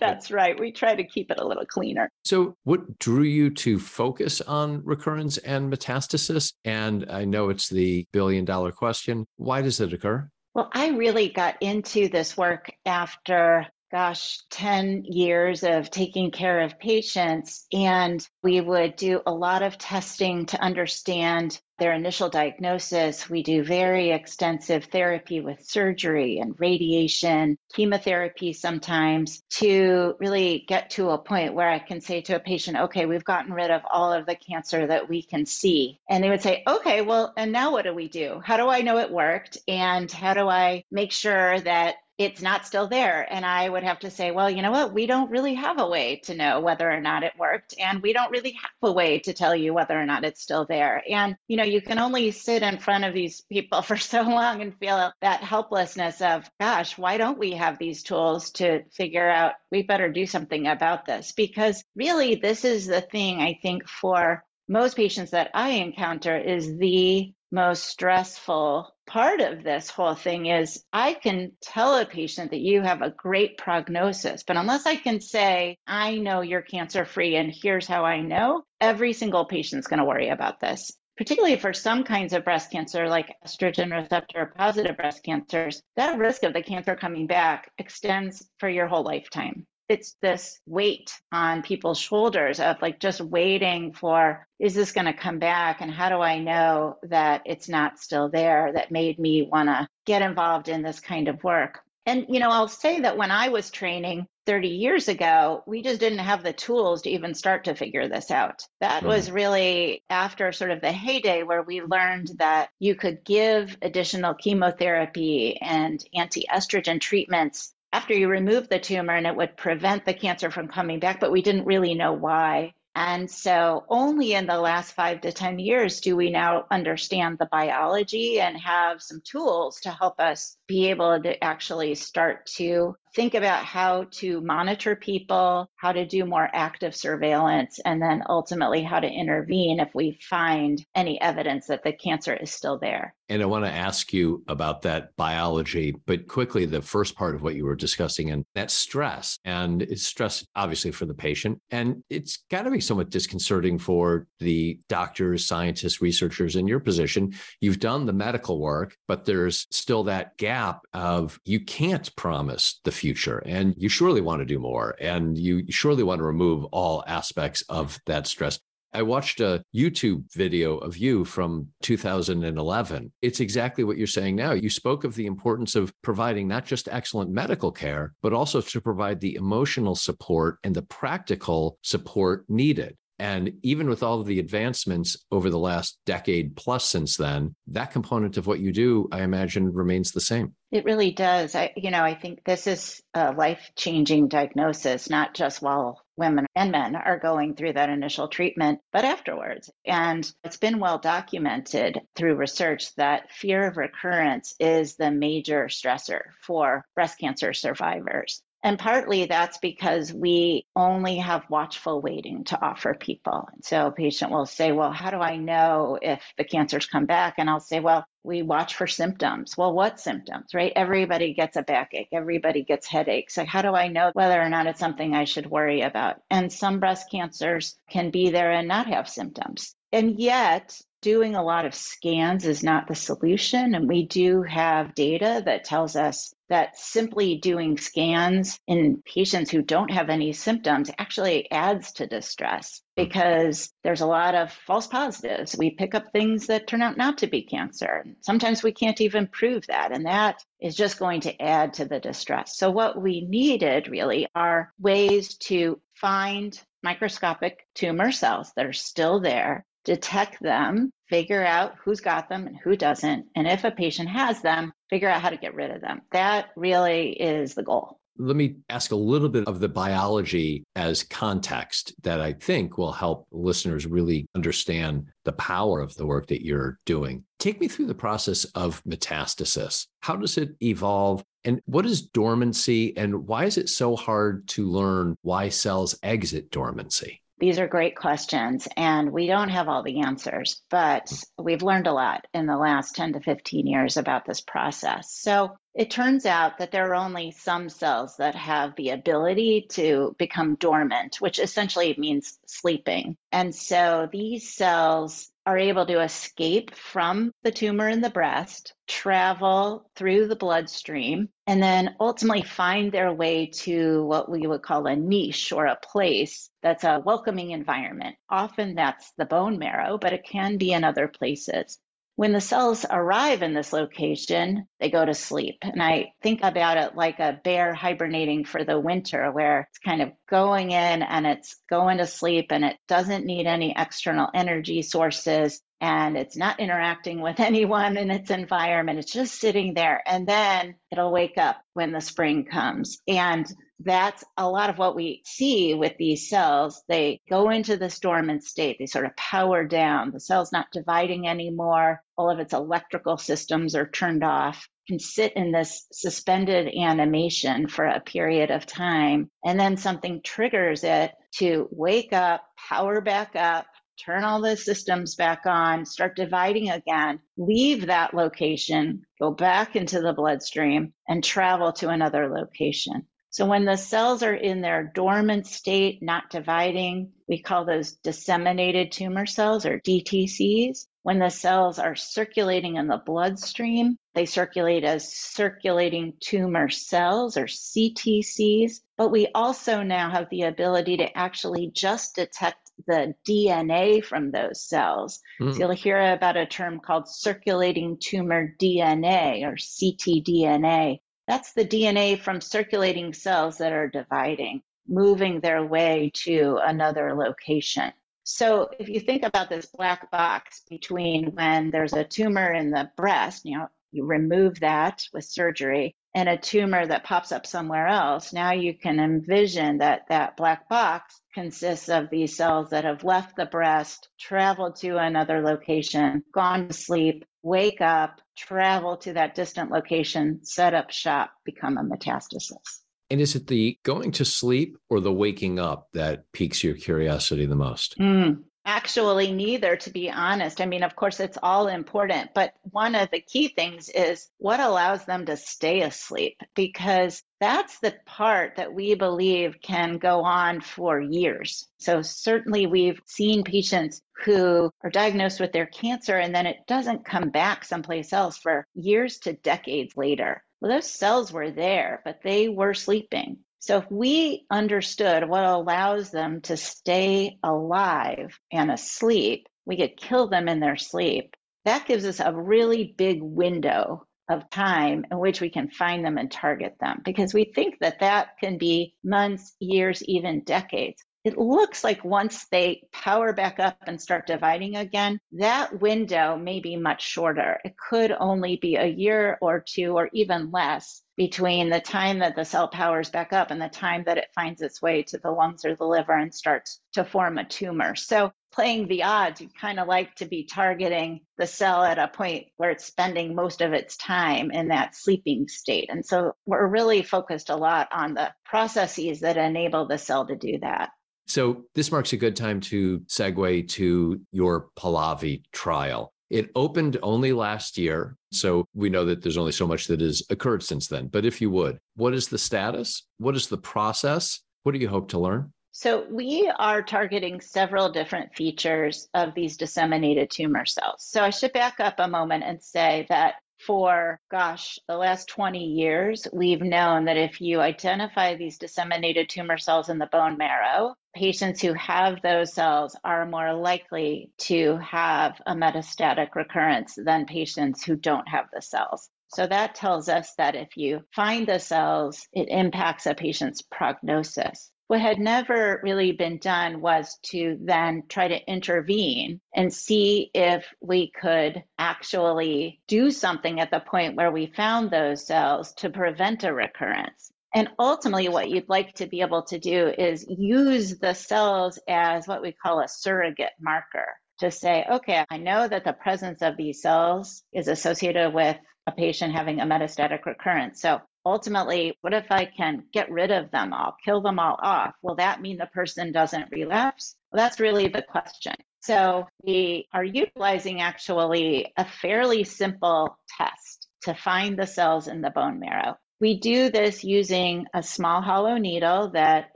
That's 0.00 0.30
right. 0.30 0.58
We 0.58 0.72
try 0.72 0.94
to 0.94 1.04
keep 1.04 1.30
it 1.30 1.38
a 1.38 1.46
little 1.46 1.66
cleaner. 1.66 2.08
So, 2.24 2.56
what 2.64 2.98
drew 2.98 3.22
you 3.22 3.50
to 3.50 3.78
focus 3.78 4.40
on 4.40 4.82
recurrence 4.84 5.38
and 5.38 5.72
metastasis? 5.72 6.52
And 6.64 7.10
I 7.10 7.24
know 7.24 7.48
it's 7.48 7.68
the 7.68 8.06
billion 8.12 8.44
dollar 8.44 8.72
question. 8.72 9.26
Why 9.36 9.62
does 9.62 9.80
it 9.80 9.92
occur? 9.92 10.28
Well, 10.54 10.70
I 10.72 10.88
really 10.88 11.30
got 11.30 11.56
into 11.62 12.08
this 12.08 12.36
work 12.36 12.72
after 12.84 13.66
gosh, 13.92 14.40
10 14.50 15.04
years 15.04 15.62
of 15.62 15.90
taking 15.90 16.30
care 16.30 16.62
of 16.62 16.78
patients. 16.78 17.66
And 17.72 18.26
we 18.42 18.60
would 18.60 18.96
do 18.96 19.20
a 19.26 19.32
lot 19.32 19.62
of 19.62 19.76
testing 19.76 20.46
to 20.46 20.60
understand 20.62 21.60
their 21.82 21.92
initial 21.94 22.28
diagnosis. 22.28 23.28
We 23.28 23.42
do 23.42 23.64
very 23.64 24.12
extensive 24.12 24.84
therapy 24.84 25.40
with 25.40 25.68
surgery 25.68 26.38
and 26.38 26.54
radiation, 26.56 27.58
chemotherapy 27.74 28.52
sometimes 28.52 29.42
to 29.54 30.14
really 30.20 30.64
get 30.68 30.90
to 30.90 31.10
a 31.10 31.18
point 31.18 31.54
where 31.54 31.68
I 31.68 31.80
can 31.80 32.00
say 32.00 32.20
to 32.20 32.36
a 32.36 32.38
patient, 32.38 32.76
okay, 32.76 33.04
we've 33.04 33.24
gotten 33.24 33.52
rid 33.52 33.72
of 33.72 33.82
all 33.90 34.12
of 34.12 34.26
the 34.26 34.36
cancer 34.36 34.86
that 34.86 35.08
we 35.08 35.24
can 35.24 35.44
see. 35.44 35.98
And 36.08 36.22
they 36.22 36.30
would 36.30 36.42
say, 36.42 36.62
okay, 36.68 37.00
well, 37.00 37.32
and 37.36 37.50
now 37.50 37.72
what 37.72 37.82
do 37.84 37.92
we 37.92 38.06
do? 38.06 38.40
How 38.44 38.58
do 38.58 38.68
I 38.68 38.82
know 38.82 38.98
it 38.98 39.10
worked? 39.10 39.58
And 39.66 40.08
how 40.08 40.34
do 40.34 40.48
I 40.48 40.84
make 40.92 41.10
sure 41.10 41.58
that 41.62 41.96
it's 42.18 42.42
not 42.42 42.66
still 42.66 42.88
there. 42.88 43.26
And 43.32 43.44
I 43.44 43.68
would 43.68 43.82
have 43.82 44.00
to 44.00 44.10
say, 44.10 44.30
well, 44.30 44.50
you 44.50 44.62
know 44.62 44.70
what? 44.70 44.92
We 44.92 45.06
don't 45.06 45.30
really 45.30 45.54
have 45.54 45.80
a 45.80 45.88
way 45.88 46.20
to 46.24 46.34
know 46.34 46.60
whether 46.60 46.90
or 46.90 47.00
not 47.00 47.22
it 47.22 47.32
worked. 47.38 47.74
And 47.78 48.02
we 48.02 48.12
don't 48.12 48.30
really 48.30 48.52
have 48.52 48.90
a 48.90 48.92
way 48.92 49.18
to 49.20 49.32
tell 49.32 49.56
you 49.56 49.72
whether 49.72 49.98
or 49.98 50.04
not 50.04 50.24
it's 50.24 50.42
still 50.42 50.66
there. 50.66 51.02
And, 51.08 51.36
you 51.48 51.56
know, 51.56 51.64
you 51.64 51.80
can 51.80 51.98
only 51.98 52.30
sit 52.30 52.62
in 52.62 52.78
front 52.78 53.04
of 53.04 53.14
these 53.14 53.40
people 53.40 53.82
for 53.82 53.96
so 53.96 54.22
long 54.22 54.60
and 54.60 54.78
feel 54.78 55.12
that 55.20 55.42
helplessness 55.42 56.20
of, 56.20 56.48
gosh, 56.60 56.98
why 56.98 57.16
don't 57.16 57.38
we 57.38 57.52
have 57.52 57.78
these 57.78 58.02
tools 58.02 58.50
to 58.52 58.84
figure 58.90 59.28
out 59.28 59.54
we 59.70 59.82
better 59.82 60.10
do 60.10 60.26
something 60.26 60.66
about 60.66 61.06
this? 61.06 61.32
Because 61.32 61.82
really, 61.96 62.36
this 62.36 62.64
is 62.64 62.86
the 62.86 63.00
thing 63.00 63.40
I 63.40 63.58
think 63.62 63.88
for 63.88 64.44
most 64.68 64.96
patients 64.96 65.32
that 65.32 65.50
I 65.54 65.70
encounter 65.70 66.36
is 66.36 66.76
the 66.78 67.32
most 67.52 67.84
stressful 67.84 68.88
part 69.06 69.40
of 69.42 69.62
this 69.62 69.90
whole 69.90 70.14
thing 70.14 70.46
is 70.46 70.82
I 70.92 71.12
can 71.12 71.52
tell 71.60 71.96
a 71.96 72.06
patient 72.06 72.50
that 72.50 72.60
you 72.60 72.80
have 72.80 73.02
a 73.02 73.10
great 73.10 73.58
prognosis, 73.58 74.42
but 74.42 74.56
unless 74.56 74.86
I 74.86 74.96
can 74.96 75.20
say, 75.20 75.76
I 75.86 76.16
know 76.16 76.40
you're 76.40 76.62
cancer 76.62 77.04
free 77.04 77.36
and 77.36 77.52
here's 77.54 77.86
how 77.86 78.04
I 78.04 78.22
know, 78.22 78.64
every 78.80 79.12
single 79.12 79.44
patient's 79.44 79.86
going 79.86 79.98
to 79.98 80.06
worry 80.06 80.30
about 80.30 80.60
this. 80.60 80.90
Particularly 81.18 81.56
for 81.56 81.74
some 81.74 82.04
kinds 82.04 82.32
of 82.32 82.42
breast 82.42 82.72
cancer, 82.72 83.06
like 83.06 83.36
estrogen 83.46 83.92
receptor 83.92 84.54
positive 84.56 84.96
breast 84.96 85.22
cancers, 85.22 85.82
that 85.96 86.18
risk 86.18 86.42
of 86.42 86.54
the 86.54 86.62
cancer 86.62 86.96
coming 86.96 87.26
back 87.26 87.70
extends 87.76 88.48
for 88.58 88.68
your 88.68 88.86
whole 88.86 89.04
lifetime 89.04 89.66
it's 89.92 90.16
this 90.22 90.58
weight 90.66 91.12
on 91.30 91.62
people's 91.62 91.98
shoulders 91.98 92.58
of 92.58 92.80
like 92.80 92.98
just 92.98 93.20
waiting 93.20 93.92
for 93.92 94.46
is 94.58 94.74
this 94.74 94.92
going 94.92 95.04
to 95.04 95.12
come 95.12 95.38
back? 95.38 95.80
And 95.80 95.90
how 95.90 96.08
do 96.08 96.20
i 96.20 96.38
know 96.38 96.96
that 97.04 97.42
it's 97.44 97.68
not 97.68 97.98
still 97.98 98.30
there 98.30 98.72
that 98.72 98.90
made 98.90 99.18
me 99.18 99.42
want 99.42 99.68
to 99.68 99.86
get 100.06 100.22
involved 100.22 100.68
in 100.68 100.82
this 100.82 100.98
kind 100.98 101.28
of 101.28 101.44
work? 101.44 101.80
And 102.06 102.26
you 102.28 102.40
know 102.40 102.50
i'll 102.50 102.68
say 102.68 103.00
that 103.00 103.16
when 103.16 103.30
i 103.30 103.50
was 103.50 103.70
training 103.70 104.26
30 104.46 104.68
years 104.68 105.08
ago, 105.08 105.62
we 105.66 105.82
just 105.82 106.00
didn't 106.00 106.18
have 106.18 106.42
the 106.42 106.52
tools 106.52 107.02
to 107.02 107.10
even 107.10 107.34
start 107.34 107.64
to 107.64 107.76
figure 107.76 108.08
this 108.08 108.30
out. 108.30 108.66
That 108.80 109.04
was 109.04 109.30
really 109.30 110.02
after 110.10 110.50
sort 110.50 110.72
of 110.72 110.80
the 110.80 110.90
heyday 110.90 111.44
where 111.44 111.62
we 111.62 111.80
learned 111.80 112.32
that 112.38 112.70
you 112.80 112.96
could 112.96 113.24
give 113.24 113.76
additional 113.82 114.34
chemotherapy 114.34 115.58
and 115.60 116.04
anti 116.12 116.44
estrogen 116.52 117.00
treatments 117.00 117.72
after 117.92 118.14
you 118.14 118.28
remove 118.28 118.68
the 118.68 118.78
tumor 118.78 119.14
and 119.14 119.26
it 119.26 119.36
would 119.36 119.56
prevent 119.56 120.04
the 120.04 120.14
cancer 120.14 120.50
from 120.50 120.68
coming 120.68 120.98
back, 120.98 121.20
but 121.20 121.32
we 121.32 121.42
didn't 121.42 121.66
really 121.66 121.94
know 121.94 122.12
why. 122.12 122.74
And 122.94 123.30
so 123.30 123.84
only 123.88 124.34
in 124.34 124.46
the 124.46 124.58
last 124.58 124.92
five 124.92 125.22
to 125.22 125.32
10 125.32 125.58
years 125.58 126.00
do 126.00 126.14
we 126.14 126.30
now 126.30 126.66
understand 126.70 127.38
the 127.38 127.48
biology 127.50 128.40
and 128.40 128.56
have 128.58 129.00
some 129.00 129.22
tools 129.24 129.80
to 129.80 129.90
help 129.90 130.20
us 130.20 130.56
be 130.72 130.88
able 130.88 131.20
to 131.20 131.44
actually 131.44 131.94
start 131.94 132.46
to 132.46 132.96
think 133.14 133.34
about 133.34 133.62
how 133.62 134.04
to 134.10 134.40
monitor 134.40 134.96
people, 134.96 135.68
how 135.76 135.92
to 135.92 136.06
do 136.06 136.24
more 136.24 136.48
active 136.54 136.96
surveillance, 136.96 137.78
and 137.84 138.00
then 138.00 138.22
ultimately 138.26 138.82
how 138.82 138.98
to 138.98 139.06
intervene 139.06 139.80
if 139.80 139.90
we 139.94 140.18
find 140.30 140.82
any 140.94 141.20
evidence 141.20 141.66
that 141.66 141.84
the 141.84 141.92
cancer 141.92 142.34
is 142.34 142.50
still 142.50 142.78
there. 142.78 143.14
And 143.28 143.42
I 143.42 143.46
want 143.46 143.66
to 143.66 143.70
ask 143.70 144.14
you 144.14 144.42
about 144.48 144.80
that 144.82 145.14
biology, 145.16 145.94
but 146.06 146.26
quickly, 146.26 146.64
the 146.64 146.80
first 146.80 147.14
part 147.14 147.34
of 147.34 147.42
what 147.42 147.54
you 147.54 147.66
were 147.66 147.76
discussing, 147.76 148.30
and 148.30 148.44
that 148.54 148.70
stress. 148.70 149.38
And 149.44 149.82
it's 149.82 150.06
stress, 150.06 150.46
obviously, 150.56 150.90
for 150.90 151.04
the 151.04 151.14
patient. 151.14 151.58
And 151.70 152.02
it's 152.08 152.44
got 152.50 152.62
to 152.62 152.70
be 152.70 152.80
somewhat 152.80 153.10
disconcerting 153.10 153.78
for 153.78 154.26
the 154.38 154.80
doctors, 154.88 155.46
scientists, 155.46 156.00
researchers 156.00 156.56
in 156.56 156.66
your 156.66 156.80
position. 156.80 157.34
You've 157.60 157.80
done 157.80 158.06
the 158.06 158.12
medical 158.14 158.58
work, 158.58 158.96
but 159.06 159.26
there's 159.26 159.66
still 159.70 160.04
that 160.04 160.38
gap 160.38 160.61
of 160.92 161.38
you 161.44 161.60
can't 161.60 162.14
promise 162.16 162.80
the 162.84 162.92
future 162.92 163.38
and 163.46 163.74
you 163.76 163.88
surely 163.88 164.20
want 164.20 164.40
to 164.40 164.46
do 164.46 164.58
more 164.58 164.94
and 165.00 165.38
you 165.38 165.64
surely 165.70 166.02
want 166.02 166.18
to 166.18 166.24
remove 166.24 166.64
all 166.66 167.04
aspects 167.06 167.62
of 167.68 167.98
that 168.06 168.26
stress. 168.26 168.58
I 168.94 169.02
watched 169.02 169.40
a 169.40 169.64
YouTube 169.74 170.30
video 170.34 170.76
of 170.76 170.98
you 170.98 171.24
from 171.24 171.68
2011. 171.80 173.10
It's 173.22 173.40
exactly 173.40 173.84
what 173.84 173.96
you're 173.96 174.06
saying 174.06 174.36
now. 174.36 174.52
You 174.52 174.68
spoke 174.68 175.04
of 175.04 175.14
the 175.14 175.24
importance 175.24 175.74
of 175.74 175.94
providing 176.02 176.46
not 176.46 176.66
just 176.66 176.88
excellent 176.90 177.30
medical 177.30 177.72
care, 177.72 178.12
but 178.20 178.34
also 178.34 178.60
to 178.60 178.80
provide 178.82 179.18
the 179.18 179.36
emotional 179.36 179.94
support 179.94 180.58
and 180.62 180.76
the 180.76 180.82
practical 180.82 181.78
support 181.80 182.44
needed. 182.48 182.96
And 183.22 183.52
even 183.62 183.88
with 183.88 184.02
all 184.02 184.20
of 184.20 184.26
the 184.26 184.40
advancements 184.40 185.16
over 185.30 185.48
the 185.48 185.56
last 185.56 185.96
decade 186.06 186.56
plus 186.56 186.84
since 186.84 187.16
then, 187.16 187.54
that 187.68 187.92
component 187.92 188.36
of 188.36 188.48
what 188.48 188.58
you 188.58 188.72
do, 188.72 189.08
I 189.12 189.22
imagine, 189.22 189.72
remains 189.72 190.10
the 190.10 190.20
same. 190.20 190.56
It 190.72 190.84
really 190.84 191.12
does. 191.12 191.54
I, 191.54 191.72
you 191.76 191.92
know, 191.92 192.02
I 192.02 192.14
think 192.14 192.42
this 192.44 192.66
is 192.66 193.00
a 193.14 193.30
life 193.30 193.70
changing 193.76 194.26
diagnosis, 194.26 195.08
not 195.08 195.34
just 195.34 195.62
while 195.62 196.02
women 196.16 196.46
and 196.56 196.72
men 196.72 196.96
are 196.96 197.20
going 197.20 197.54
through 197.54 197.74
that 197.74 197.90
initial 197.90 198.26
treatment, 198.26 198.80
but 198.92 199.04
afterwards. 199.04 199.70
And 199.86 200.28
it's 200.42 200.56
been 200.56 200.80
well 200.80 200.98
documented 200.98 202.00
through 202.16 202.34
research 202.34 202.92
that 202.96 203.30
fear 203.30 203.68
of 203.68 203.76
recurrence 203.76 204.56
is 204.58 204.96
the 204.96 205.12
major 205.12 205.66
stressor 205.66 206.22
for 206.44 206.84
breast 206.96 207.20
cancer 207.20 207.52
survivors. 207.52 208.42
And 208.64 208.78
partly 208.78 209.26
that's 209.26 209.58
because 209.58 210.12
we 210.12 210.66
only 210.76 211.16
have 211.16 211.50
watchful 211.50 212.00
waiting 212.00 212.44
to 212.44 212.64
offer 212.64 212.94
people. 212.94 213.48
So 213.62 213.88
a 213.88 213.92
patient 213.92 214.30
will 214.30 214.46
say, 214.46 214.70
Well, 214.70 214.92
how 214.92 215.10
do 215.10 215.18
I 215.18 215.36
know 215.36 215.98
if 216.00 216.22
the 216.38 216.44
cancer's 216.44 216.86
come 216.86 217.06
back? 217.06 217.34
And 217.38 217.50
I'll 217.50 217.58
say, 217.60 217.80
Well, 217.80 218.06
we 218.22 218.42
watch 218.42 218.76
for 218.76 218.86
symptoms. 218.86 219.56
Well, 219.56 219.72
what 219.72 219.98
symptoms, 219.98 220.54
right? 220.54 220.72
Everybody 220.76 221.34
gets 221.34 221.56
a 221.56 221.62
backache, 221.62 222.08
everybody 222.12 222.62
gets 222.62 222.86
headaches. 222.86 223.34
So, 223.34 223.44
how 223.44 223.62
do 223.62 223.74
I 223.74 223.88
know 223.88 224.12
whether 224.14 224.40
or 224.40 224.48
not 224.48 224.68
it's 224.68 224.80
something 224.80 225.14
I 225.14 225.24
should 225.24 225.46
worry 225.46 225.82
about? 225.82 226.20
And 226.30 226.52
some 226.52 226.78
breast 226.78 227.10
cancers 227.10 227.76
can 227.90 228.10
be 228.10 228.30
there 228.30 228.52
and 228.52 228.68
not 228.68 228.86
have 228.86 229.08
symptoms. 229.08 229.74
And 229.92 230.18
yet, 230.20 230.80
doing 231.02 231.34
a 231.34 231.42
lot 231.42 231.66
of 231.66 231.74
scans 231.74 232.46
is 232.46 232.62
not 232.62 232.86
the 232.86 232.94
solution. 232.94 233.74
And 233.74 233.88
we 233.88 234.06
do 234.06 234.42
have 234.42 234.94
data 234.94 235.42
that 235.44 235.64
tells 235.64 235.96
us 235.96 236.32
that 236.48 236.78
simply 236.78 237.36
doing 237.36 237.76
scans 237.76 238.58
in 238.66 239.02
patients 239.04 239.50
who 239.50 239.62
don't 239.62 239.90
have 239.90 240.10
any 240.10 240.32
symptoms 240.32 240.90
actually 240.98 241.50
adds 241.50 241.92
to 241.92 242.06
distress 242.06 242.82
hmm. 242.96 243.04
because 243.04 243.72
there's 243.82 244.00
a 244.00 244.06
lot 244.06 244.34
of 244.34 244.52
false 244.66 244.86
positives. 244.86 245.56
We 245.58 245.70
pick 245.70 245.94
up 245.94 246.12
things 246.12 246.46
that 246.46 246.66
turn 246.68 246.82
out 246.82 246.96
not 246.96 247.18
to 247.18 247.26
be 247.26 247.42
cancer. 247.42 248.04
Sometimes 248.20 248.62
we 248.62 248.72
can't 248.72 249.00
even 249.00 249.26
prove 249.26 249.66
that. 249.66 249.92
And 249.92 250.06
that 250.06 250.42
is 250.60 250.76
just 250.76 250.98
going 250.98 251.22
to 251.22 251.42
add 251.42 251.74
to 251.74 251.84
the 251.84 251.98
distress. 251.98 252.56
So, 252.56 252.70
what 252.70 253.00
we 253.00 253.22
needed 253.22 253.88
really 253.88 254.28
are 254.34 254.72
ways 254.78 255.36
to 255.48 255.80
find 255.94 256.58
microscopic 256.82 257.66
tumor 257.74 258.12
cells 258.12 258.52
that 258.56 258.66
are 258.66 258.72
still 258.72 259.20
there 259.20 259.64
detect 259.84 260.42
them, 260.42 260.90
figure 261.08 261.44
out 261.44 261.74
who's 261.84 262.00
got 262.00 262.28
them 262.28 262.46
and 262.46 262.56
who 262.56 262.76
doesn't. 262.76 263.26
And 263.34 263.46
if 263.46 263.64
a 263.64 263.70
patient 263.70 264.08
has 264.08 264.40
them, 264.42 264.72
figure 264.90 265.08
out 265.08 265.22
how 265.22 265.30
to 265.30 265.36
get 265.36 265.54
rid 265.54 265.70
of 265.70 265.80
them. 265.80 266.02
That 266.12 266.46
really 266.56 267.10
is 267.10 267.54
the 267.54 267.62
goal. 267.62 267.98
Let 268.18 268.36
me 268.36 268.56
ask 268.68 268.92
a 268.92 268.96
little 268.96 269.30
bit 269.30 269.48
of 269.48 269.58
the 269.58 269.70
biology 269.70 270.64
as 270.76 271.02
context 271.02 271.94
that 272.02 272.20
I 272.20 272.34
think 272.34 272.76
will 272.76 272.92
help 272.92 273.26
listeners 273.32 273.86
really 273.86 274.26
understand 274.34 275.06
the 275.24 275.32
power 275.32 275.80
of 275.80 275.94
the 275.94 276.06
work 276.06 276.26
that 276.26 276.44
you're 276.44 276.78
doing. 276.84 277.24
Take 277.38 277.58
me 277.58 277.68
through 277.68 277.86
the 277.86 277.94
process 277.94 278.44
of 278.54 278.84
metastasis. 278.84 279.86
How 280.00 280.16
does 280.16 280.36
it 280.36 280.50
evolve? 280.62 281.24
And 281.44 281.60
what 281.64 281.86
is 281.86 282.02
dormancy? 282.02 282.94
And 282.96 283.26
why 283.26 283.46
is 283.46 283.56
it 283.56 283.70
so 283.70 283.96
hard 283.96 284.46
to 284.48 284.66
learn 284.66 285.16
why 285.22 285.48
cells 285.48 285.98
exit 286.02 286.50
dormancy? 286.50 287.21
These 287.42 287.58
are 287.58 287.66
great 287.66 287.96
questions, 287.96 288.68
and 288.76 289.10
we 289.10 289.26
don't 289.26 289.48
have 289.48 289.68
all 289.68 289.82
the 289.82 290.02
answers, 290.02 290.62
but 290.70 291.12
we've 291.36 291.64
learned 291.64 291.88
a 291.88 291.92
lot 291.92 292.24
in 292.32 292.46
the 292.46 292.56
last 292.56 292.94
10 292.94 293.14
to 293.14 293.20
15 293.20 293.66
years 293.66 293.96
about 293.96 294.24
this 294.24 294.40
process. 294.40 295.12
So 295.12 295.56
it 295.74 295.90
turns 295.90 296.26
out 296.26 296.58
that 296.58 296.70
there 296.70 296.90
are 296.90 296.94
only 296.94 297.30
some 297.30 297.68
cells 297.68 298.16
that 298.18 298.34
have 298.34 298.76
the 298.76 298.90
ability 298.90 299.66
to 299.70 300.14
become 300.18 300.56
dormant, 300.56 301.16
which 301.20 301.38
essentially 301.38 301.94
means 301.96 302.38
sleeping. 302.46 303.16
And 303.30 303.54
so 303.54 304.08
these 304.12 304.54
cells 304.54 305.30
are 305.44 305.58
able 305.58 305.86
to 305.86 306.00
escape 306.02 306.74
from 306.74 307.32
the 307.42 307.50
tumor 307.50 307.88
in 307.88 308.00
the 308.00 308.10
breast, 308.10 308.74
travel 308.86 309.90
through 309.96 310.28
the 310.28 310.36
bloodstream, 310.36 311.28
and 311.46 311.60
then 311.62 311.96
ultimately 311.98 312.42
find 312.42 312.92
their 312.92 313.12
way 313.12 313.46
to 313.46 314.04
what 314.04 314.30
we 314.30 314.46
would 314.46 314.62
call 314.62 314.86
a 314.86 314.94
niche 314.94 315.52
or 315.52 315.66
a 315.66 315.78
place 315.82 316.48
that's 316.62 316.84
a 316.84 317.02
welcoming 317.04 317.50
environment. 317.50 318.14
Often 318.28 318.76
that's 318.76 319.12
the 319.16 319.24
bone 319.24 319.58
marrow, 319.58 319.98
but 319.98 320.12
it 320.12 320.24
can 320.24 320.58
be 320.58 320.72
in 320.72 320.84
other 320.84 321.08
places. 321.08 321.78
When 322.22 322.30
the 322.32 322.40
cells 322.40 322.86
arrive 322.88 323.42
in 323.42 323.52
this 323.52 323.72
location, 323.72 324.68
they 324.78 324.90
go 324.90 325.04
to 325.04 325.12
sleep. 325.12 325.58
And 325.62 325.82
I 325.82 326.12
think 326.22 326.44
about 326.44 326.76
it 326.76 326.94
like 326.94 327.18
a 327.18 327.40
bear 327.42 327.74
hibernating 327.74 328.44
for 328.44 328.62
the 328.62 328.78
winter, 328.78 329.32
where 329.32 329.66
it's 329.68 329.80
kind 329.80 330.00
of 330.00 330.12
going 330.30 330.70
in 330.70 331.02
and 331.02 331.26
it's 331.26 331.56
going 331.68 331.98
to 331.98 332.06
sleep 332.06 332.52
and 332.52 332.64
it 332.64 332.76
doesn't 332.86 333.26
need 333.26 333.48
any 333.48 333.74
external 333.76 334.28
energy 334.32 334.82
sources 334.82 335.60
and 335.82 336.16
it's 336.16 336.36
not 336.36 336.60
interacting 336.60 337.20
with 337.20 337.40
anyone 337.40 337.98
in 337.98 338.10
its 338.10 338.30
environment. 338.30 339.00
It's 339.00 339.12
just 339.12 339.38
sitting 339.38 339.74
there. 339.74 340.00
And 340.06 340.26
then 340.26 340.76
it'll 340.90 341.12
wake 341.12 341.36
up 341.36 341.56
when 341.74 341.92
the 341.92 342.00
spring 342.00 342.46
comes. 342.50 342.98
And 343.08 343.46
that's 343.84 344.22
a 344.36 344.48
lot 344.48 344.70
of 344.70 344.78
what 344.78 344.94
we 344.94 345.22
see 345.24 345.74
with 345.74 345.96
these 345.98 346.28
cells. 346.28 346.84
They 346.88 347.20
go 347.28 347.50
into 347.50 347.76
this 347.76 347.98
dormant 347.98 348.44
state, 348.44 348.76
they 348.78 348.86
sort 348.86 349.06
of 349.06 349.16
power 349.16 349.64
down. 349.64 350.12
The 350.12 350.20
cell's 350.20 350.52
not 350.52 350.70
dividing 350.72 351.26
anymore. 351.26 352.00
All 352.16 352.30
of 352.30 352.38
its 352.38 352.52
electrical 352.52 353.16
systems 353.16 353.74
are 353.74 353.88
turned 353.88 354.22
off, 354.22 354.68
can 354.86 355.00
sit 355.00 355.32
in 355.34 355.50
this 355.50 355.86
suspended 355.92 356.72
animation 356.76 357.66
for 357.66 357.86
a 357.86 357.98
period 358.00 358.52
of 358.52 358.66
time. 358.66 359.30
And 359.44 359.58
then 359.58 359.76
something 359.76 360.20
triggers 360.22 360.84
it 360.84 361.12
to 361.38 361.66
wake 361.72 362.12
up, 362.12 362.44
power 362.68 363.00
back 363.00 363.34
up, 363.34 363.66
turn 363.96 364.24
all 364.24 364.40
the 364.40 364.56
systems 364.56 365.14
back 365.14 365.46
on, 365.46 365.84
start 365.86 366.16
dividing 366.16 366.70
again, 366.70 367.20
leave 367.36 367.86
that 367.86 368.14
location, 368.14 369.02
go 369.20 369.30
back 369.30 369.76
into 369.76 370.00
the 370.00 370.12
bloodstream, 370.12 370.92
and 371.08 371.22
travel 371.22 371.72
to 371.72 371.88
another 371.88 372.28
location. 372.28 373.06
So 373.32 373.46
when 373.46 373.64
the 373.64 373.76
cells 373.76 374.22
are 374.22 374.34
in 374.34 374.60
their 374.60 374.92
dormant 374.94 375.46
state, 375.46 376.02
not 376.02 376.28
dividing, 376.28 377.12
we 377.26 377.40
call 377.40 377.64
those 377.64 377.92
disseminated 377.92 378.92
tumor 378.92 379.24
cells 379.24 379.64
or 379.64 379.80
DTCs. 379.80 380.86
When 381.02 381.18
the 381.18 381.30
cells 381.30 381.78
are 381.78 381.96
circulating 381.96 382.76
in 382.76 382.88
the 382.88 383.02
bloodstream, 383.04 383.96
they 384.14 384.26
circulate 384.26 384.84
as 384.84 385.16
circulating 385.16 386.12
tumor 386.20 386.68
cells 386.68 387.38
or 387.38 387.46
CTCs. 387.46 388.80
But 388.98 389.10
we 389.10 389.28
also 389.34 389.82
now 389.82 390.10
have 390.10 390.28
the 390.28 390.42
ability 390.42 390.98
to 390.98 391.16
actually 391.16 391.70
just 391.74 392.14
detect 392.16 392.61
the 392.86 393.14
DNA 393.28 394.04
from 394.04 394.30
those 394.30 394.62
cells. 394.62 395.20
Mm. 395.40 395.52
So 395.52 395.58
you'll 395.58 395.70
hear 395.72 396.12
about 396.12 396.36
a 396.36 396.46
term 396.46 396.80
called 396.80 397.08
circulating 397.08 397.98
tumor 398.00 398.54
DNA 398.60 399.44
or 399.44 399.56
ctDNA. 399.56 401.00
That's 401.28 401.52
the 401.52 401.64
DNA 401.64 402.18
from 402.18 402.40
circulating 402.40 403.12
cells 403.12 403.58
that 403.58 403.72
are 403.72 403.88
dividing, 403.88 404.62
moving 404.88 405.40
their 405.40 405.64
way 405.64 406.10
to 406.24 406.58
another 406.62 407.14
location. 407.14 407.92
So 408.24 408.70
if 408.78 408.88
you 408.88 409.00
think 409.00 409.24
about 409.24 409.48
this 409.48 409.66
black 409.66 410.10
box 410.10 410.62
between 410.68 411.34
when 411.34 411.70
there's 411.70 411.92
a 411.92 412.04
tumor 412.04 412.52
in 412.52 412.70
the 412.70 412.90
breast, 412.96 413.44
you 413.44 413.58
know, 413.58 413.68
you 413.90 414.04
remove 414.04 414.60
that 414.60 415.04
with 415.12 415.24
surgery 415.24 415.96
and 416.14 416.28
a 416.28 416.36
tumor 416.36 416.86
that 416.86 417.04
pops 417.04 417.32
up 417.32 417.46
somewhere 417.46 417.86
else, 417.86 418.32
now 418.32 418.52
you 418.52 418.74
can 418.74 419.00
envision 419.00 419.78
that 419.78 420.02
that 420.08 420.36
black 420.36 420.68
box 420.68 421.20
consists 421.34 421.88
of 421.88 422.10
these 422.10 422.36
cells 422.36 422.70
that 422.70 422.84
have 422.84 423.04
left 423.04 423.36
the 423.36 423.46
breast, 423.46 424.08
traveled 424.20 424.76
to 424.76 424.98
another 424.98 425.40
location, 425.40 426.22
gone 426.32 426.68
to 426.68 426.74
sleep, 426.74 427.24
wake 427.42 427.80
up, 427.80 428.20
travel 428.36 428.96
to 428.98 429.14
that 429.14 429.34
distant 429.34 429.70
location, 429.70 430.40
set 430.42 430.74
up 430.74 430.90
shop, 430.90 431.32
become 431.44 431.78
a 431.78 431.82
metastasis. 431.82 432.80
And 433.10 433.20
is 433.20 433.34
it 433.34 433.46
the 433.46 433.78
going 433.82 434.12
to 434.12 434.24
sleep 434.24 434.78
or 434.88 435.00
the 435.00 435.12
waking 435.12 435.58
up 435.58 435.88
that 435.92 436.30
piques 436.32 436.64
your 436.64 436.74
curiosity 436.74 437.44
the 437.46 437.56
most? 437.56 437.98
Mm, 437.98 438.44
Actually, 438.64 439.32
neither, 439.32 439.74
to 439.76 439.90
be 439.90 440.08
honest. 440.08 440.60
I 440.60 440.66
mean, 440.66 440.84
of 440.84 440.94
course, 440.94 441.18
it's 441.18 441.38
all 441.42 441.66
important, 441.66 442.30
but 442.32 442.54
one 442.70 442.94
of 442.94 443.10
the 443.10 443.20
key 443.20 443.48
things 443.48 443.88
is 443.88 444.30
what 444.38 444.60
allows 444.60 445.04
them 445.04 445.26
to 445.26 445.36
stay 445.36 445.82
asleep, 445.82 446.40
because 446.54 447.24
that's 447.40 447.80
the 447.80 447.94
part 448.06 448.54
that 448.56 448.72
we 448.72 448.94
believe 448.94 449.60
can 449.60 449.98
go 449.98 450.22
on 450.22 450.60
for 450.60 451.00
years. 451.00 451.68
So, 451.78 452.02
certainly, 452.02 452.66
we've 452.66 453.00
seen 453.04 453.42
patients 453.42 454.00
who 454.24 454.70
are 454.84 454.90
diagnosed 454.90 455.40
with 455.40 455.50
their 455.52 455.66
cancer 455.66 456.16
and 456.18 456.32
then 456.32 456.46
it 456.46 456.64
doesn't 456.68 457.04
come 457.04 457.30
back 457.30 457.64
someplace 457.64 458.12
else 458.12 458.38
for 458.38 458.64
years 458.74 459.18
to 459.20 459.32
decades 459.32 459.96
later. 459.96 460.44
Well, 460.60 460.70
those 460.70 460.86
cells 460.86 461.32
were 461.32 461.50
there, 461.50 462.00
but 462.04 462.20
they 462.22 462.48
were 462.48 462.74
sleeping. 462.74 463.38
So 463.62 463.78
if 463.78 463.88
we 463.92 464.44
understood 464.50 465.28
what 465.28 465.44
allows 465.44 466.10
them 466.10 466.40
to 466.42 466.56
stay 466.56 467.38
alive 467.44 468.36
and 468.50 468.72
asleep, 468.72 469.46
we 469.64 469.76
could 469.76 469.96
kill 469.96 470.26
them 470.26 470.48
in 470.48 470.58
their 470.58 470.76
sleep. 470.76 471.36
That 471.64 471.86
gives 471.86 472.04
us 472.04 472.18
a 472.18 472.34
really 472.34 472.92
big 472.98 473.22
window 473.22 474.04
of 474.28 474.50
time 474.50 475.04
in 475.12 475.18
which 475.20 475.40
we 475.40 475.48
can 475.48 475.70
find 475.70 476.04
them 476.04 476.18
and 476.18 476.28
target 476.28 476.74
them 476.80 477.02
because 477.04 477.32
we 477.32 477.52
think 477.54 477.76
that 477.78 478.00
that 478.00 478.30
can 478.40 478.58
be 478.58 478.96
months, 479.04 479.54
years, 479.60 480.02
even 480.06 480.42
decades. 480.42 481.00
It 481.24 481.38
looks 481.38 481.84
like 481.84 482.04
once 482.04 482.46
they 482.50 482.82
power 482.92 483.32
back 483.32 483.60
up 483.60 483.78
and 483.86 484.02
start 484.02 484.26
dividing 484.26 484.74
again, 484.74 485.20
that 485.32 485.80
window 485.80 486.36
may 486.36 486.58
be 486.58 486.74
much 486.74 487.08
shorter. 487.08 487.60
It 487.64 487.76
could 487.76 488.10
only 488.10 488.56
be 488.56 488.74
a 488.74 488.86
year 488.86 489.38
or 489.40 489.64
two 489.64 489.96
or 489.96 490.10
even 490.12 490.50
less 490.50 491.01
between 491.16 491.68
the 491.68 491.80
time 491.80 492.20
that 492.20 492.36
the 492.36 492.44
cell 492.44 492.68
powers 492.68 493.10
back 493.10 493.32
up 493.32 493.50
and 493.50 493.60
the 493.60 493.68
time 493.68 494.04
that 494.04 494.18
it 494.18 494.28
finds 494.34 494.62
its 494.62 494.80
way 494.80 495.02
to 495.02 495.18
the 495.18 495.30
lungs 495.30 495.64
or 495.64 495.76
the 495.76 495.84
liver 495.84 496.12
and 496.12 496.34
starts 496.34 496.80
to 496.94 497.04
form 497.04 497.38
a 497.38 497.44
tumor. 497.44 497.94
So, 497.94 498.32
playing 498.52 498.88
the 498.88 499.02
odds, 499.02 499.40
you 499.40 499.48
kind 499.58 499.80
of 499.80 499.88
like 499.88 500.14
to 500.16 500.26
be 500.26 500.44
targeting 500.44 501.20
the 501.38 501.46
cell 501.46 501.82
at 501.82 501.98
a 501.98 502.08
point 502.08 502.46
where 502.58 502.70
it's 502.70 502.84
spending 502.84 503.34
most 503.34 503.62
of 503.62 503.72
its 503.72 503.96
time 503.96 504.50
in 504.50 504.68
that 504.68 504.94
sleeping 504.94 505.48
state. 505.48 505.88
And 505.90 506.04
so, 506.04 506.32
we're 506.46 506.66
really 506.66 507.02
focused 507.02 507.50
a 507.50 507.56
lot 507.56 507.88
on 507.92 508.14
the 508.14 508.32
processes 508.44 509.20
that 509.20 509.36
enable 509.36 509.86
the 509.86 509.98
cell 509.98 510.26
to 510.26 510.36
do 510.36 510.58
that. 510.60 510.90
So, 511.26 511.64
this 511.74 511.92
marks 511.92 512.12
a 512.12 512.16
good 512.16 512.36
time 512.36 512.60
to 512.62 513.00
segue 513.00 513.68
to 513.68 514.20
your 514.32 514.68
PALAVY 514.76 515.44
trial. 515.52 516.12
It 516.32 516.50
opened 516.54 516.96
only 517.02 517.34
last 517.34 517.76
year. 517.76 518.16
So 518.32 518.64
we 518.72 518.88
know 518.88 519.04
that 519.04 519.22
there's 519.22 519.36
only 519.36 519.52
so 519.52 519.66
much 519.66 519.86
that 519.88 520.00
has 520.00 520.22
occurred 520.30 520.62
since 520.62 520.88
then. 520.88 521.08
But 521.08 521.26
if 521.26 521.42
you 521.42 521.50
would, 521.50 521.78
what 521.94 522.14
is 522.14 522.28
the 522.28 522.38
status? 522.38 523.06
What 523.18 523.36
is 523.36 523.48
the 523.48 523.58
process? 523.58 524.40
What 524.62 524.72
do 524.72 524.78
you 524.78 524.88
hope 524.88 525.10
to 525.10 525.18
learn? 525.18 525.52
So, 525.74 526.06
we 526.10 526.52
are 526.58 526.82
targeting 526.82 527.40
several 527.40 527.90
different 527.90 528.34
features 528.34 529.08
of 529.14 529.34
these 529.34 529.56
disseminated 529.56 530.30
tumor 530.30 530.66
cells. 530.66 530.96
So, 530.98 531.24
I 531.24 531.30
should 531.30 531.54
back 531.54 531.80
up 531.80 531.94
a 531.98 532.06
moment 532.08 532.44
and 532.44 532.62
say 532.62 533.06
that 533.08 533.36
for, 533.66 534.20
gosh, 534.30 534.78
the 534.88 534.96
last 534.96 535.28
20 535.28 535.58
years, 535.58 536.26
we've 536.32 536.62
known 536.62 537.04
that 537.04 537.16
if 537.16 537.40
you 537.40 537.60
identify 537.60 538.34
these 538.34 538.58
disseminated 538.58 539.28
tumor 539.28 539.58
cells 539.58 539.88
in 539.88 539.98
the 539.98 540.06
bone 540.06 540.36
marrow, 540.38 540.94
patients 541.14 541.60
who 541.60 541.74
have 541.74 542.22
those 542.22 542.52
cells 542.52 542.96
are 543.04 543.26
more 543.26 543.52
likely 543.54 544.30
to 544.38 544.76
have 544.78 545.40
a 545.46 545.54
metastatic 545.54 546.34
recurrence 546.34 546.94
than 546.96 547.26
patients 547.26 547.84
who 547.84 547.96
don't 547.96 548.28
have 548.28 548.46
the 548.52 548.62
cells. 548.62 549.08
So 549.28 549.46
that 549.46 549.74
tells 549.74 550.08
us 550.08 550.34
that 550.36 550.56
if 550.56 550.76
you 550.76 551.00
find 551.14 551.46
the 551.46 551.58
cells, 551.58 552.26
it 552.32 552.48
impacts 552.48 553.06
a 553.06 553.14
patient's 553.14 553.62
prognosis. 553.62 554.70
What 554.92 555.00
had 555.00 555.18
never 555.18 555.80
really 555.82 556.12
been 556.12 556.36
done 556.36 556.82
was 556.82 557.18
to 557.30 557.56
then 557.62 558.02
try 558.10 558.28
to 558.28 558.46
intervene 558.46 559.40
and 559.54 559.72
see 559.72 560.30
if 560.34 560.66
we 560.82 561.10
could 561.18 561.64
actually 561.78 562.82
do 562.88 563.10
something 563.10 563.58
at 563.58 563.70
the 563.70 563.80
point 563.80 564.16
where 564.16 564.30
we 564.30 564.52
found 564.54 564.90
those 564.90 565.26
cells 565.26 565.72
to 565.76 565.88
prevent 565.88 566.44
a 566.44 566.52
recurrence. 566.52 567.32
And 567.54 567.70
ultimately, 567.78 568.28
what 568.28 568.50
you'd 568.50 568.68
like 568.68 568.92
to 568.96 569.06
be 569.06 569.22
able 569.22 569.44
to 569.44 569.58
do 569.58 569.86
is 569.86 570.26
use 570.28 570.98
the 570.98 571.14
cells 571.14 571.78
as 571.88 572.28
what 572.28 572.42
we 572.42 572.52
call 572.52 572.80
a 572.80 572.86
surrogate 572.86 573.54
marker 573.58 574.08
to 574.40 574.50
say, 574.50 574.84
okay, 574.90 575.24
I 575.30 575.38
know 575.38 575.66
that 575.68 575.84
the 575.84 575.94
presence 575.94 576.42
of 576.42 576.58
these 576.58 576.82
cells 576.82 577.42
is 577.50 577.68
associated 577.68 578.34
with 578.34 578.58
a 578.86 578.92
patient 578.92 579.32
having 579.32 579.58
a 579.58 579.64
metastatic 579.64 580.26
recurrence. 580.26 580.82
So 580.82 581.00
ultimately, 581.24 581.96
what 582.00 582.14
if 582.14 582.30
I 582.30 582.44
can 582.44 582.84
get 582.92 583.10
rid 583.10 583.30
of 583.30 583.50
them 583.50 583.72
all, 583.72 583.96
kill 584.04 584.20
them 584.20 584.38
all 584.38 584.58
off? 584.60 584.94
Will 585.02 585.16
that 585.16 585.40
mean 585.40 585.58
the 585.58 585.66
person 585.66 586.12
doesn't 586.12 586.50
relapse? 586.50 587.16
Well, 587.30 587.42
that's 587.42 587.60
really 587.60 587.88
the 587.88 588.02
question. 588.02 588.54
So 588.80 589.28
we 589.44 589.88
are 589.92 590.04
utilizing 590.04 590.80
actually 590.80 591.72
a 591.76 591.84
fairly 591.84 592.44
simple 592.44 593.16
test 593.38 593.88
to 594.02 594.14
find 594.14 594.58
the 594.58 594.66
cells 594.66 595.06
in 595.06 595.20
the 595.20 595.30
bone 595.30 595.60
marrow. 595.60 595.96
We 596.22 596.38
do 596.38 596.70
this 596.70 597.02
using 597.02 597.66
a 597.74 597.82
small 597.82 598.22
hollow 598.22 598.56
needle 598.56 599.08
that 599.08 599.50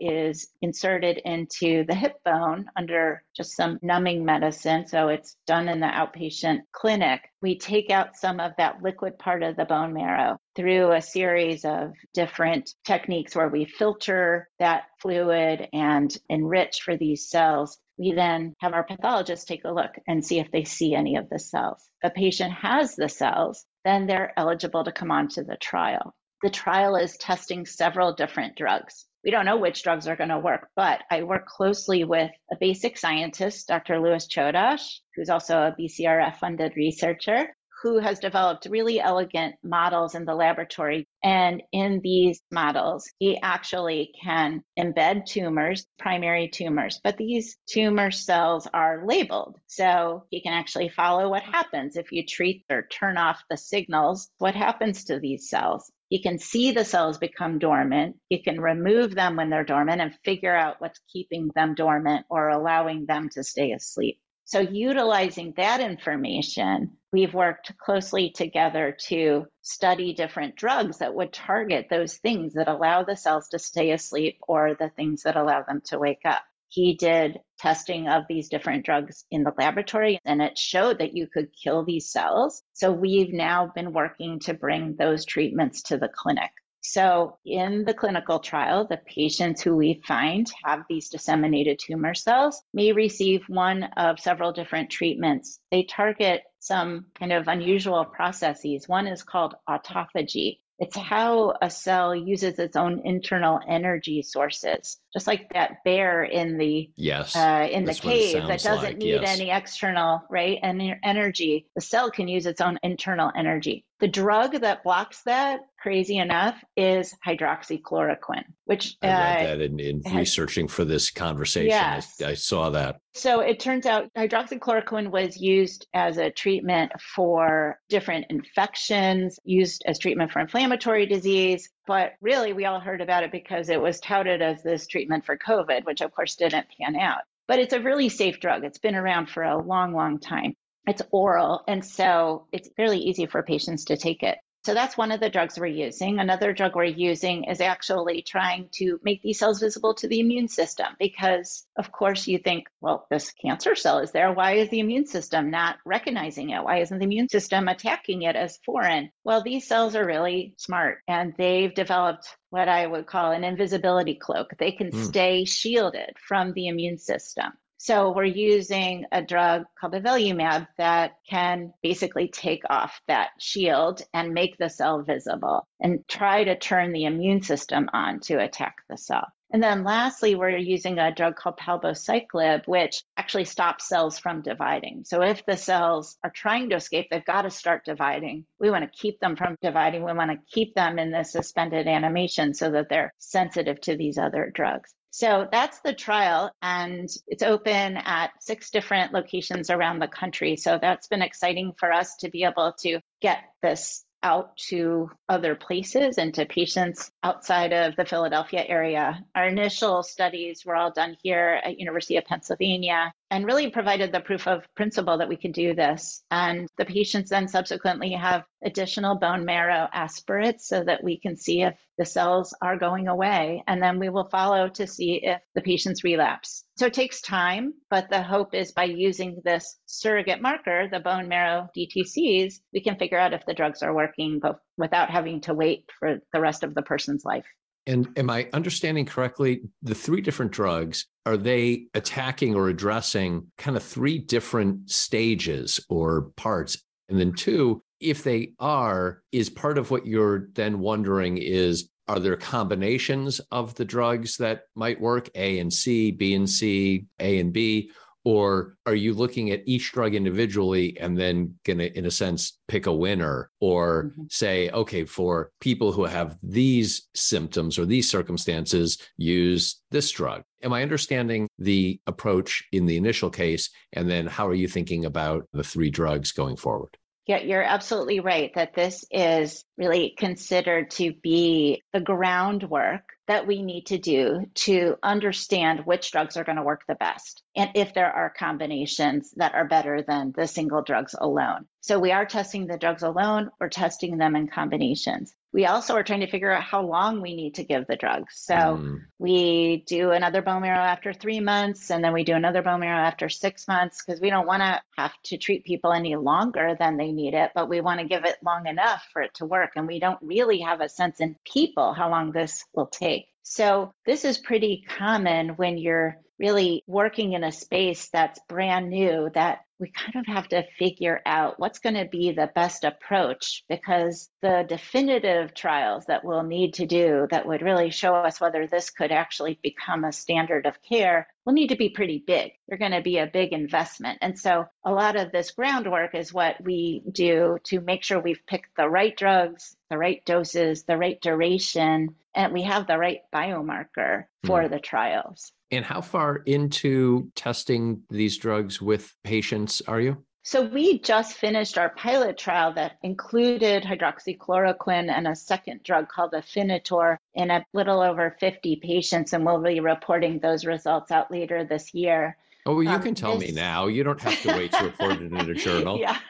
is 0.00 0.48
inserted 0.60 1.18
into 1.18 1.84
the 1.84 1.94
hip 1.94 2.16
bone 2.24 2.68
under 2.76 3.22
just 3.36 3.54
some 3.54 3.78
numbing 3.82 4.24
medicine. 4.24 4.88
So 4.88 5.06
it's 5.06 5.36
done 5.46 5.68
in 5.68 5.78
the 5.78 5.86
outpatient 5.86 6.62
clinic. 6.72 7.20
We 7.40 7.56
take 7.56 7.90
out 7.90 8.16
some 8.16 8.40
of 8.40 8.50
that 8.58 8.82
liquid 8.82 9.16
part 9.16 9.44
of 9.44 9.54
the 9.54 9.64
bone 9.64 9.92
marrow 9.92 10.38
through 10.56 10.90
a 10.90 11.00
series 11.00 11.64
of 11.64 11.92
different 12.12 12.74
techniques 12.84 13.36
where 13.36 13.48
we 13.48 13.66
filter 13.66 14.48
that 14.58 14.86
fluid 15.00 15.68
and 15.72 16.12
enrich 16.28 16.80
for 16.82 16.96
these 16.96 17.30
cells. 17.30 17.78
We 17.96 18.12
then 18.12 18.54
have 18.58 18.72
our 18.72 18.82
pathologist 18.82 19.46
take 19.46 19.64
a 19.64 19.70
look 19.70 19.92
and 20.08 20.26
see 20.26 20.40
if 20.40 20.50
they 20.50 20.64
see 20.64 20.96
any 20.96 21.14
of 21.14 21.28
the 21.30 21.38
cells. 21.38 21.88
If 22.02 22.10
a 22.10 22.12
patient 22.12 22.54
has 22.54 22.96
the 22.96 23.08
cells, 23.08 23.64
then 23.84 24.08
they're 24.08 24.32
eligible 24.36 24.82
to 24.82 24.90
come 24.90 25.12
onto 25.12 25.44
the 25.44 25.56
trial. 25.56 26.12
The 26.46 26.50
trial 26.50 26.94
is 26.94 27.16
testing 27.16 27.66
several 27.66 28.12
different 28.12 28.54
drugs. 28.54 29.04
We 29.24 29.32
don't 29.32 29.46
know 29.46 29.56
which 29.56 29.82
drugs 29.82 30.06
are 30.06 30.14
going 30.14 30.30
to 30.30 30.38
work, 30.38 30.68
but 30.76 31.02
I 31.10 31.24
work 31.24 31.48
closely 31.48 32.04
with 32.04 32.30
a 32.52 32.56
basic 32.60 32.98
scientist, 32.98 33.66
Dr. 33.66 33.98
Louis 33.98 34.28
Chodosh, 34.28 35.00
who's 35.16 35.28
also 35.28 35.58
a 35.58 35.74
BCRF 35.76 36.36
funded 36.36 36.76
researcher, 36.76 37.48
who 37.82 37.98
has 37.98 38.20
developed 38.20 38.68
really 38.70 39.00
elegant 39.00 39.56
models 39.64 40.14
in 40.14 40.24
the 40.24 40.36
laboratory. 40.36 41.08
And 41.20 41.64
in 41.72 42.00
these 42.00 42.40
models, 42.52 43.10
he 43.18 43.40
actually 43.42 44.12
can 44.22 44.62
embed 44.78 45.26
tumors, 45.26 45.84
primary 45.98 46.46
tumors, 46.46 47.00
but 47.02 47.16
these 47.16 47.56
tumor 47.68 48.12
cells 48.12 48.68
are 48.72 49.04
labeled. 49.04 49.58
So 49.66 50.26
he 50.30 50.40
can 50.42 50.52
actually 50.52 50.90
follow 50.90 51.28
what 51.28 51.42
happens 51.42 51.96
if 51.96 52.12
you 52.12 52.24
treat 52.24 52.64
or 52.70 52.86
turn 52.86 53.18
off 53.18 53.42
the 53.50 53.56
signals, 53.56 54.30
what 54.38 54.54
happens 54.54 55.06
to 55.06 55.18
these 55.18 55.50
cells. 55.50 55.90
You 56.08 56.22
can 56.22 56.38
see 56.38 56.70
the 56.70 56.84
cells 56.84 57.18
become 57.18 57.58
dormant. 57.58 58.16
You 58.28 58.42
can 58.42 58.60
remove 58.60 59.14
them 59.14 59.36
when 59.36 59.50
they're 59.50 59.64
dormant 59.64 60.00
and 60.00 60.14
figure 60.24 60.54
out 60.54 60.80
what's 60.80 61.00
keeping 61.12 61.50
them 61.54 61.74
dormant 61.74 62.26
or 62.30 62.48
allowing 62.48 63.06
them 63.06 63.28
to 63.30 63.42
stay 63.42 63.72
asleep. 63.72 64.20
So, 64.44 64.60
utilizing 64.60 65.54
that 65.56 65.80
information, 65.80 66.96
we've 67.12 67.34
worked 67.34 67.76
closely 67.78 68.30
together 68.30 68.96
to 69.08 69.46
study 69.62 70.14
different 70.14 70.54
drugs 70.54 70.98
that 70.98 71.14
would 71.14 71.32
target 71.32 71.88
those 71.90 72.18
things 72.18 72.54
that 72.54 72.68
allow 72.68 73.02
the 73.02 73.16
cells 73.16 73.48
to 73.48 73.58
stay 73.58 73.90
asleep 73.90 74.38
or 74.46 74.74
the 74.74 74.90
things 74.90 75.24
that 75.24 75.34
allow 75.34 75.64
them 75.64 75.80
to 75.86 75.98
wake 75.98 76.24
up. 76.24 76.44
He 76.68 76.94
did 76.94 77.40
testing 77.58 78.08
of 78.08 78.24
these 78.28 78.48
different 78.48 78.84
drugs 78.84 79.24
in 79.30 79.44
the 79.44 79.54
laboratory 79.56 80.18
and 80.24 80.42
it 80.42 80.58
showed 80.58 80.98
that 80.98 81.16
you 81.16 81.26
could 81.26 81.48
kill 81.52 81.84
these 81.84 82.10
cells. 82.10 82.62
So 82.72 82.92
we've 82.92 83.32
now 83.32 83.72
been 83.74 83.92
working 83.92 84.40
to 84.40 84.54
bring 84.54 84.96
those 84.96 85.24
treatments 85.24 85.82
to 85.84 85.96
the 85.96 86.08
clinic. 86.08 86.50
So, 86.88 87.38
in 87.44 87.84
the 87.84 87.94
clinical 87.94 88.38
trial, 88.38 88.86
the 88.86 88.98
patients 88.98 89.60
who 89.60 89.74
we 89.74 90.00
find 90.06 90.46
have 90.62 90.84
these 90.88 91.08
disseminated 91.08 91.80
tumor 91.80 92.14
cells 92.14 92.62
may 92.72 92.92
receive 92.92 93.42
one 93.48 93.82
of 93.96 94.20
several 94.20 94.52
different 94.52 94.88
treatments. 94.88 95.58
They 95.72 95.82
target 95.82 96.44
some 96.60 97.06
kind 97.18 97.32
of 97.32 97.48
unusual 97.48 98.04
processes. 98.04 98.88
One 98.88 99.08
is 99.08 99.24
called 99.24 99.56
autophagy, 99.68 100.60
it's 100.78 100.96
how 100.96 101.54
a 101.62 101.70
cell 101.70 102.14
uses 102.14 102.58
its 102.58 102.76
own 102.76 103.00
internal 103.04 103.60
energy 103.66 104.22
sources, 104.22 104.98
just 105.12 105.26
like 105.26 105.50
that 105.52 105.82
bear 105.84 106.24
in 106.24 106.58
the 106.58 106.90
yes 106.96 107.34
uh, 107.34 107.66
in 107.70 107.84
the 107.84 107.94
cave 107.94 108.46
that 108.46 108.62
doesn't 108.62 108.84
like, 108.84 108.96
need 108.98 109.22
yes. 109.22 109.40
any 109.40 109.50
external 109.50 110.22
right 110.28 110.58
and 110.62 110.82
energy. 111.02 111.66
The 111.74 111.80
cell 111.80 112.10
can 112.10 112.28
use 112.28 112.46
its 112.46 112.60
own 112.60 112.78
internal 112.82 113.32
energy. 113.34 113.84
The 114.00 114.08
drug 114.08 114.60
that 114.60 114.84
blocks 114.84 115.22
that, 115.22 115.60
crazy 115.86 116.18
enough, 116.18 116.60
is 116.76 117.14
hydroxychloroquine, 117.24 118.42
which 118.64 118.96
I 119.02 119.06
read 119.06 119.46
uh, 119.46 119.46
that 119.46 119.60
in, 119.60 119.78
in 119.78 120.02
has, 120.02 120.14
researching 120.16 120.66
for 120.66 120.84
this 120.84 121.12
conversation. 121.12 121.68
Yes. 121.68 122.20
I, 122.20 122.30
I 122.30 122.34
saw 122.34 122.70
that. 122.70 122.96
So 123.14 123.38
it 123.38 123.60
turns 123.60 123.86
out 123.86 124.12
hydroxychloroquine 124.18 125.12
was 125.12 125.36
used 125.40 125.86
as 125.94 126.18
a 126.18 126.32
treatment 126.32 126.90
for 127.14 127.78
different 127.88 128.26
infections, 128.30 129.38
used 129.44 129.84
as 129.86 130.00
treatment 130.00 130.32
for 130.32 130.40
inflammatory 130.40 131.06
disease. 131.06 131.70
But 131.86 132.14
really, 132.20 132.52
we 132.52 132.64
all 132.64 132.80
heard 132.80 133.00
about 133.00 133.22
it 133.22 133.30
because 133.30 133.68
it 133.68 133.80
was 133.80 134.00
touted 134.00 134.42
as 134.42 134.64
this 134.64 134.88
treatment 134.88 135.24
for 135.24 135.38
COVID, 135.38 135.84
which 135.84 136.00
of 136.00 136.12
course 136.12 136.34
didn't 136.34 136.66
pan 136.80 136.96
out. 136.96 137.20
But 137.46 137.60
it's 137.60 137.74
a 137.74 137.80
really 137.80 138.08
safe 138.08 138.40
drug. 138.40 138.64
It's 138.64 138.80
been 138.80 138.96
around 138.96 139.30
for 139.30 139.44
a 139.44 139.56
long, 139.56 139.92
long 139.92 140.18
time. 140.18 140.54
It's 140.88 141.02
oral, 141.12 141.62
and 141.68 141.84
so 141.84 142.48
it's 142.50 142.70
fairly 142.76 142.98
easy 142.98 143.26
for 143.26 143.44
patients 143.44 143.84
to 143.84 143.96
take 143.96 144.24
it. 144.24 144.38
So 144.66 144.74
that's 144.74 144.98
one 144.98 145.12
of 145.12 145.20
the 145.20 145.30
drugs 145.30 145.60
we're 145.60 145.66
using. 145.66 146.18
Another 146.18 146.52
drug 146.52 146.74
we're 146.74 146.82
using 146.86 147.44
is 147.44 147.60
actually 147.60 148.22
trying 148.22 148.68
to 148.72 148.98
make 149.04 149.22
these 149.22 149.38
cells 149.38 149.60
visible 149.60 149.94
to 149.94 150.08
the 150.08 150.18
immune 150.18 150.48
system 150.48 150.88
because, 150.98 151.64
of 151.76 151.92
course, 151.92 152.26
you 152.26 152.38
think, 152.38 152.66
well, 152.80 153.06
this 153.08 153.30
cancer 153.30 153.76
cell 153.76 154.00
is 154.00 154.10
there. 154.10 154.32
Why 154.32 154.54
is 154.54 154.68
the 154.70 154.80
immune 154.80 155.06
system 155.06 155.52
not 155.52 155.76
recognizing 155.84 156.50
it? 156.50 156.64
Why 156.64 156.78
isn't 156.78 156.98
the 156.98 157.04
immune 157.04 157.28
system 157.28 157.68
attacking 157.68 158.22
it 158.22 158.34
as 158.34 158.58
foreign? 158.66 159.12
Well, 159.22 159.40
these 159.40 159.68
cells 159.68 159.94
are 159.94 160.04
really 160.04 160.54
smart 160.56 160.98
and 161.06 161.32
they've 161.38 161.72
developed 161.72 162.26
what 162.50 162.68
I 162.68 162.88
would 162.88 163.06
call 163.06 163.30
an 163.30 163.44
invisibility 163.44 164.16
cloak. 164.16 164.50
They 164.58 164.72
can 164.72 164.90
mm. 164.90 165.04
stay 165.04 165.44
shielded 165.44 166.16
from 166.26 166.54
the 166.54 166.66
immune 166.66 166.98
system. 166.98 167.52
So 167.78 168.12
we're 168.12 168.24
using 168.24 169.04
a 169.12 169.22
drug 169.22 169.64
called 169.78 169.92
avelumab 169.92 170.66
that 170.78 171.18
can 171.28 171.72
basically 171.82 172.28
take 172.28 172.62
off 172.70 173.00
that 173.06 173.30
shield 173.38 174.02
and 174.14 174.32
make 174.32 174.56
the 174.56 174.70
cell 174.70 175.02
visible 175.02 175.66
and 175.80 176.06
try 176.08 176.44
to 176.44 176.58
turn 176.58 176.92
the 176.92 177.04
immune 177.04 177.42
system 177.42 177.88
on 177.92 178.20
to 178.20 178.42
attack 178.42 178.76
the 178.88 178.96
cell. 178.96 179.26
And 179.52 179.62
then 179.62 179.84
lastly, 179.84 180.34
we're 180.34 180.56
using 180.56 180.98
a 180.98 181.14
drug 181.14 181.36
called 181.36 181.58
palbociclib, 181.58 182.66
which 182.66 183.04
actually 183.16 183.44
stops 183.44 183.86
cells 183.86 184.18
from 184.18 184.42
dividing. 184.42 185.04
So 185.04 185.22
if 185.22 185.46
the 185.46 185.56
cells 185.56 186.18
are 186.24 186.30
trying 186.30 186.70
to 186.70 186.76
escape, 186.76 187.08
they've 187.10 187.24
got 187.24 187.42
to 187.42 187.50
start 187.50 187.84
dividing. 187.84 188.44
We 188.58 188.70
want 188.70 188.84
to 188.84 188.98
keep 188.98 189.20
them 189.20 189.36
from 189.36 189.56
dividing. 189.62 190.02
We 190.02 190.12
want 190.14 190.32
to 190.32 190.38
keep 190.52 190.74
them 190.74 190.98
in 190.98 191.12
this 191.12 191.30
suspended 191.30 191.86
animation 191.86 192.54
so 192.54 192.72
that 192.72 192.88
they're 192.88 193.14
sensitive 193.18 193.80
to 193.82 193.96
these 193.96 194.18
other 194.18 194.50
drugs. 194.52 194.92
So 195.16 195.48
that's 195.50 195.80
the 195.80 195.94
trial, 195.94 196.50
and 196.60 197.08
it's 197.26 197.42
open 197.42 197.96
at 197.96 198.32
six 198.40 198.70
different 198.70 199.14
locations 199.14 199.70
around 199.70 199.98
the 199.98 200.08
country. 200.08 200.56
So 200.56 200.78
that's 200.78 201.08
been 201.08 201.22
exciting 201.22 201.72
for 201.78 201.90
us 201.90 202.16
to 202.16 202.28
be 202.28 202.44
able 202.44 202.74
to 202.80 203.00
get 203.22 203.38
this 203.62 204.04
out 204.22 204.54
to 204.68 205.08
other 205.26 205.54
places 205.54 206.18
and 206.18 206.34
to 206.34 206.44
patients 206.44 207.10
outside 207.22 207.72
of 207.72 207.96
the 207.96 208.04
Philadelphia 208.04 208.62
area. 208.68 209.24
Our 209.34 209.48
initial 209.48 210.02
studies 210.02 210.66
were 210.66 210.76
all 210.76 210.90
done 210.90 211.16
here 211.22 211.62
at 211.64 211.78
University 211.78 212.18
of 212.18 212.26
Pennsylvania 212.26 213.10
and 213.30 213.44
really 213.44 213.70
provided 213.70 214.12
the 214.12 214.20
proof 214.20 214.46
of 214.46 214.66
principle 214.76 215.18
that 215.18 215.28
we 215.28 215.36
could 215.36 215.52
do 215.52 215.74
this. 215.74 216.22
And 216.30 216.68
the 216.78 216.84
patients 216.84 217.30
then 217.30 217.48
subsequently 217.48 218.12
have 218.12 218.44
additional 218.64 219.16
bone 219.16 219.44
marrow 219.44 219.88
aspirates 219.92 220.68
so 220.68 220.84
that 220.84 221.02
we 221.02 221.18
can 221.18 221.36
see 221.36 221.62
if 221.62 221.76
the 221.98 222.04
cells 222.04 222.54
are 222.62 222.76
going 222.76 223.08
away. 223.08 223.64
And 223.66 223.82
then 223.82 223.98
we 223.98 224.10
will 224.10 224.28
follow 224.28 224.68
to 224.68 224.86
see 224.86 225.20
if 225.24 225.40
the 225.54 225.62
patients 225.62 226.04
relapse. 226.04 226.64
So 226.76 226.86
it 226.86 226.94
takes 226.94 227.20
time, 227.20 227.74
but 227.90 228.08
the 228.10 228.22
hope 228.22 228.54
is 228.54 228.72
by 228.72 228.84
using 228.84 229.40
this 229.44 229.78
surrogate 229.86 230.42
marker, 230.42 230.88
the 230.90 231.00
bone 231.00 231.28
marrow 231.28 231.68
DTCs, 231.76 232.54
we 232.72 232.80
can 232.80 232.96
figure 232.96 233.18
out 233.18 233.32
if 233.32 233.44
the 233.46 233.54
drugs 233.54 233.82
are 233.82 233.94
working 233.94 234.38
but 234.40 234.58
without 234.76 235.10
having 235.10 235.40
to 235.42 235.54
wait 235.54 235.90
for 235.98 236.18
the 236.32 236.40
rest 236.40 236.62
of 236.62 236.74
the 236.74 236.82
person's 236.82 237.24
life. 237.24 237.46
And 237.86 238.08
am 238.16 238.30
I 238.30 238.48
understanding 238.52 239.06
correctly? 239.06 239.62
The 239.82 239.94
three 239.94 240.20
different 240.20 240.52
drugs, 240.52 241.06
are 241.24 241.36
they 241.36 241.86
attacking 241.94 242.54
or 242.54 242.68
addressing 242.68 243.46
kind 243.58 243.76
of 243.76 243.82
three 243.82 244.18
different 244.18 244.90
stages 244.90 245.80
or 245.88 246.32
parts? 246.36 246.82
And 247.08 247.18
then, 247.18 247.32
two, 247.32 247.82
if 248.00 248.24
they 248.24 248.52
are, 248.58 249.22
is 249.32 249.48
part 249.48 249.78
of 249.78 249.90
what 249.90 250.06
you're 250.06 250.48
then 250.54 250.80
wondering 250.80 251.38
is 251.38 251.88
are 252.08 252.20
there 252.20 252.36
combinations 252.36 253.40
of 253.50 253.74
the 253.74 253.84
drugs 253.84 254.36
that 254.36 254.62
might 254.76 255.00
work, 255.00 255.28
A 255.34 255.58
and 255.58 255.72
C, 255.72 256.12
B 256.12 256.34
and 256.34 256.48
C, 256.48 257.06
A 257.18 257.38
and 257.38 257.52
B? 257.52 257.90
Or 258.26 258.74
are 258.86 258.94
you 258.96 259.14
looking 259.14 259.52
at 259.52 259.62
each 259.66 259.92
drug 259.92 260.16
individually 260.16 260.98
and 260.98 261.16
then 261.16 261.54
going 261.64 261.78
to, 261.78 261.96
in 261.96 262.06
a 262.06 262.10
sense, 262.10 262.58
pick 262.66 262.86
a 262.86 262.92
winner 262.92 263.52
or 263.60 264.06
mm-hmm. 264.06 264.24
say, 264.28 264.68
okay, 264.70 265.04
for 265.04 265.52
people 265.60 265.92
who 265.92 266.02
have 266.06 266.36
these 266.42 267.06
symptoms 267.14 267.78
or 267.78 267.86
these 267.86 268.10
circumstances, 268.10 268.98
use 269.16 269.80
this 269.92 270.10
drug? 270.10 270.42
Am 270.64 270.72
I 270.72 270.82
understanding 270.82 271.46
the 271.60 272.00
approach 272.08 272.64
in 272.72 272.84
the 272.86 272.96
initial 272.96 273.30
case? 273.30 273.70
And 273.92 274.10
then 274.10 274.26
how 274.26 274.48
are 274.48 274.54
you 274.54 274.66
thinking 274.66 275.04
about 275.04 275.46
the 275.52 275.62
three 275.62 275.90
drugs 275.90 276.32
going 276.32 276.56
forward? 276.56 276.96
Yeah, 277.26 277.38
you're 277.38 277.62
absolutely 277.62 278.20
right 278.20 278.52
that 278.54 278.74
this 278.74 279.04
is 279.10 279.64
really 279.76 280.14
considered 280.16 280.92
to 280.92 281.12
be 281.12 281.82
the 281.92 282.00
groundwork 282.00 283.02
that 283.26 283.48
we 283.48 283.62
need 283.62 283.86
to 283.86 283.98
do 283.98 284.46
to 284.54 284.94
understand 285.02 285.84
which 285.84 286.12
drugs 286.12 286.36
are 286.36 286.44
going 286.44 286.56
to 286.56 286.62
work 286.62 286.82
the 286.86 286.94
best 286.94 287.42
and 287.56 287.70
if 287.74 287.92
there 287.94 288.12
are 288.12 288.32
combinations 288.38 289.32
that 289.36 289.54
are 289.54 289.66
better 289.66 290.02
than 290.06 290.32
the 290.36 290.46
single 290.46 290.82
drugs 290.82 291.16
alone. 291.18 291.66
So 291.86 292.00
we 292.00 292.10
are 292.10 292.26
testing 292.26 292.66
the 292.66 292.78
drugs 292.78 293.04
alone, 293.04 293.52
we're 293.60 293.68
testing 293.68 294.18
them 294.18 294.34
in 294.34 294.48
combinations. 294.48 295.32
We 295.52 295.66
also 295.66 295.94
are 295.94 296.02
trying 296.02 296.22
to 296.22 296.26
figure 296.28 296.50
out 296.50 296.64
how 296.64 296.82
long 296.82 297.22
we 297.22 297.36
need 297.36 297.54
to 297.54 297.64
give 297.64 297.86
the 297.86 297.94
drugs. 297.94 298.34
So 298.38 298.54
mm. 298.56 299.02
we 299.20 299.84
do 299.86 300.10
another 300.10 300.42
bone 300.42 300.62
marrow 300.62 300.82
after 300.82 301.12
three 301.12 301.38
months, 301.38 301.92
and 301.92 302.02
then 302.02 302.12
we 302.12 302.24
do 302.24 302.34
another 302.34 302.60
bone 302.60 302.80
marrow 302.80 303.06
after 303.06 303.28
six 303.28 303.68
months 303.68 304.02
because 304.04 304.20
we 304.20 304.30
don't 304.30 304.48
want 304.48 304.62
to 304.62 304.82
have 304.98 305.12
to 305.26 305.38
treat 305.38 305.64
people 305.64 305.92
any 305.92 306.16
longer 306.16 306.74
than 306.76 306.96
they 306.96 307.12
need 307.12 307.34
it, 307.34 307.52
but 307.54 307.68
we 307.68 307.80
want 307.80 308.00
to 308.00 308.08
give 308.08 308.24
it 308.24 308.34
long 308.44 308.66
enough 308.66 309.06
for 309.12 309.22
it 309.22 309.34
to 309.34 309.46
work. 309.46 309.74
And 309.76 309.86
we 309.86 310.00
don't 310.00 310.18
really 310.22 310.58
have 310.62 310.80
a 310.80 310.88
sense 310.88 311.20
in 311.20 311.36
people 311.44 311.92
how 311.92 312.10
long 312.10 312.32
this 312.32 312.64
will 312.74 312.88
take. 312.88 313.28
So 313.44 313.92
this 314.04 314.24
is 314.24 314.38
pretty 314.38 314.84
common 314.98 315.50
when 315.50 315.78
you're 315.78 316.16
really 316.36 316.82
working 316.88 317.34
in 317.34 317.44
a 317.44 317.52
space 317.52 318.08
that's 318.12 318.40
brand 318.48 318.90
new 318.90 319.30
that 319.34 319.60
we 319.78 319.90
kind 319.90 320.16
of 320.16 320.26
have 320.26 320.48
to 320.48 320.64
figure 320.78 321.20
out 321.26 321.58
what's 321.58 321.80
going 321.80 321.96
to 321.96 322.06
be 322.06 322.32
the 322.32 322.50
best 322.54 322.84
approach 322.84 323.62
because 323.68 324.30
the 324.40 324.64
definitive 324.68 325.52
trials 325.54 326.06
that 326.06 326.24
we'll 326.24 326.42
need 326.42 326.74
to 326.74 326.86
do 326.86 327.26
that 327.30 327.46
would 327.46 327.62
really 327.62 327.90
show 327.90 328.14
us 328.14 328.40
whether 328.40 328.66
this 328.66 328.90
could 328.90 329.12
actually 329.12 329.58
become 329.62 330.04
a 330.04 330.12
standard 330.12 330.66
of 330.66 330.80
care 330.82 331.28
will 331.46 331.52
need 331.52 331.68
to 331.68 331.76
be 331.76 331.88
pretty 331.88 332.22
big. 332.26 332.52
They're 332.68 332.76
going 332.76 332.90
to 332.90 333.00
be 333.00 333.18
a 333.18 333.26
big 333.26 333.52
investment. 333.52 334.18
And 334.20 334.38
so 334.38 334.66
a 334.84 334.92
lot 334.92 335.16
of 335.16 335.30
this 335.30 335.52
groundwork 335.52 336.14
is 336.14 336.34
what 336.34 336.62
we 336.62 337.02
do 337.10 337.58
to 337.64 337.80
make 337.80 338.02
sure 338.02 338.20
we've 338.20 338.44
picked 338.46 338.76
the 338.76 338.88
right 338.88 339.16
drugs, 339.16 339.76
the 339.88 339.96
right 339.96 340.22
doses, 340.26 340.82
the 340.82 340.98
right 340.98 341.20
duration, 341.20 342.16
and 342.34 342.52
we 342.52 342.62
have 342.64 342.86
the 342.86 342.98
right 342.98 343.20
biomarker 343.32 344.24
for 344.44 344.62
mm. 344.62 344.70
the 344.70 344.80
trials. 344.80 345.52
And 345.70 345.84
how 345.84 346.00
far 346.00 346.42
into 346.46 347.30
testing 347.34 348.02
these 348.10 348.36
drugs 348.36 348.82
with 348.82 349.14
patients 349.24 349.80
are 349.86 350.00
you? 350.00 350.24
So 350.46 350.62
we 350.62 351.00
just 351.00 351.36
finished 351.36 351.76
our 351.76 351.88
pilot 351.88 352.38
trial 352.38 352.72
that 352.74 352.98
included 353.02 353.82
hydroxychloroquine 353.82 355.10
and 355.10 355.26
a 355.26 355.34
second 355.34 355.82
drug 355.82 356.08
called 356.08 356.34
Afinitor 356.34 357.16
in 357.34 357.50
a 357.50 357.64
little 357.72 358.00
over 358.00 358.36
50 358.38 358.76
patients, 358.76 359.32
and 359.32 359.44
we'll 359.44 359.60
be 359.60 359.80
reporting 359.80 360.38
those 360.38 360.64
results 360.64 361.10
out 361.10 361.32
later 361.32 361.64
this 361.64 361.92
year. 361.92 362.36
Oh, 362.64 362.74
well, 362.74 362.84
you 362.84 362.90
um, 362.90 363.02
can 363.02 363.16
tell 363.16 363.36
this... 363.36 363.48
me 363.48 363.56
now. 363.56 363.88
You 363.88 364.04
don't 364.04 364.20
have 364.20 364.40
to 364.42 364.52
wait 364.52 364.70
to 364.70 364.84
report 364.84 365.20
it 365.20 365.32
in 365.32 365.36
a 365.36 365.54
journal. 365.54 365.98
yeah, 365.98 366.20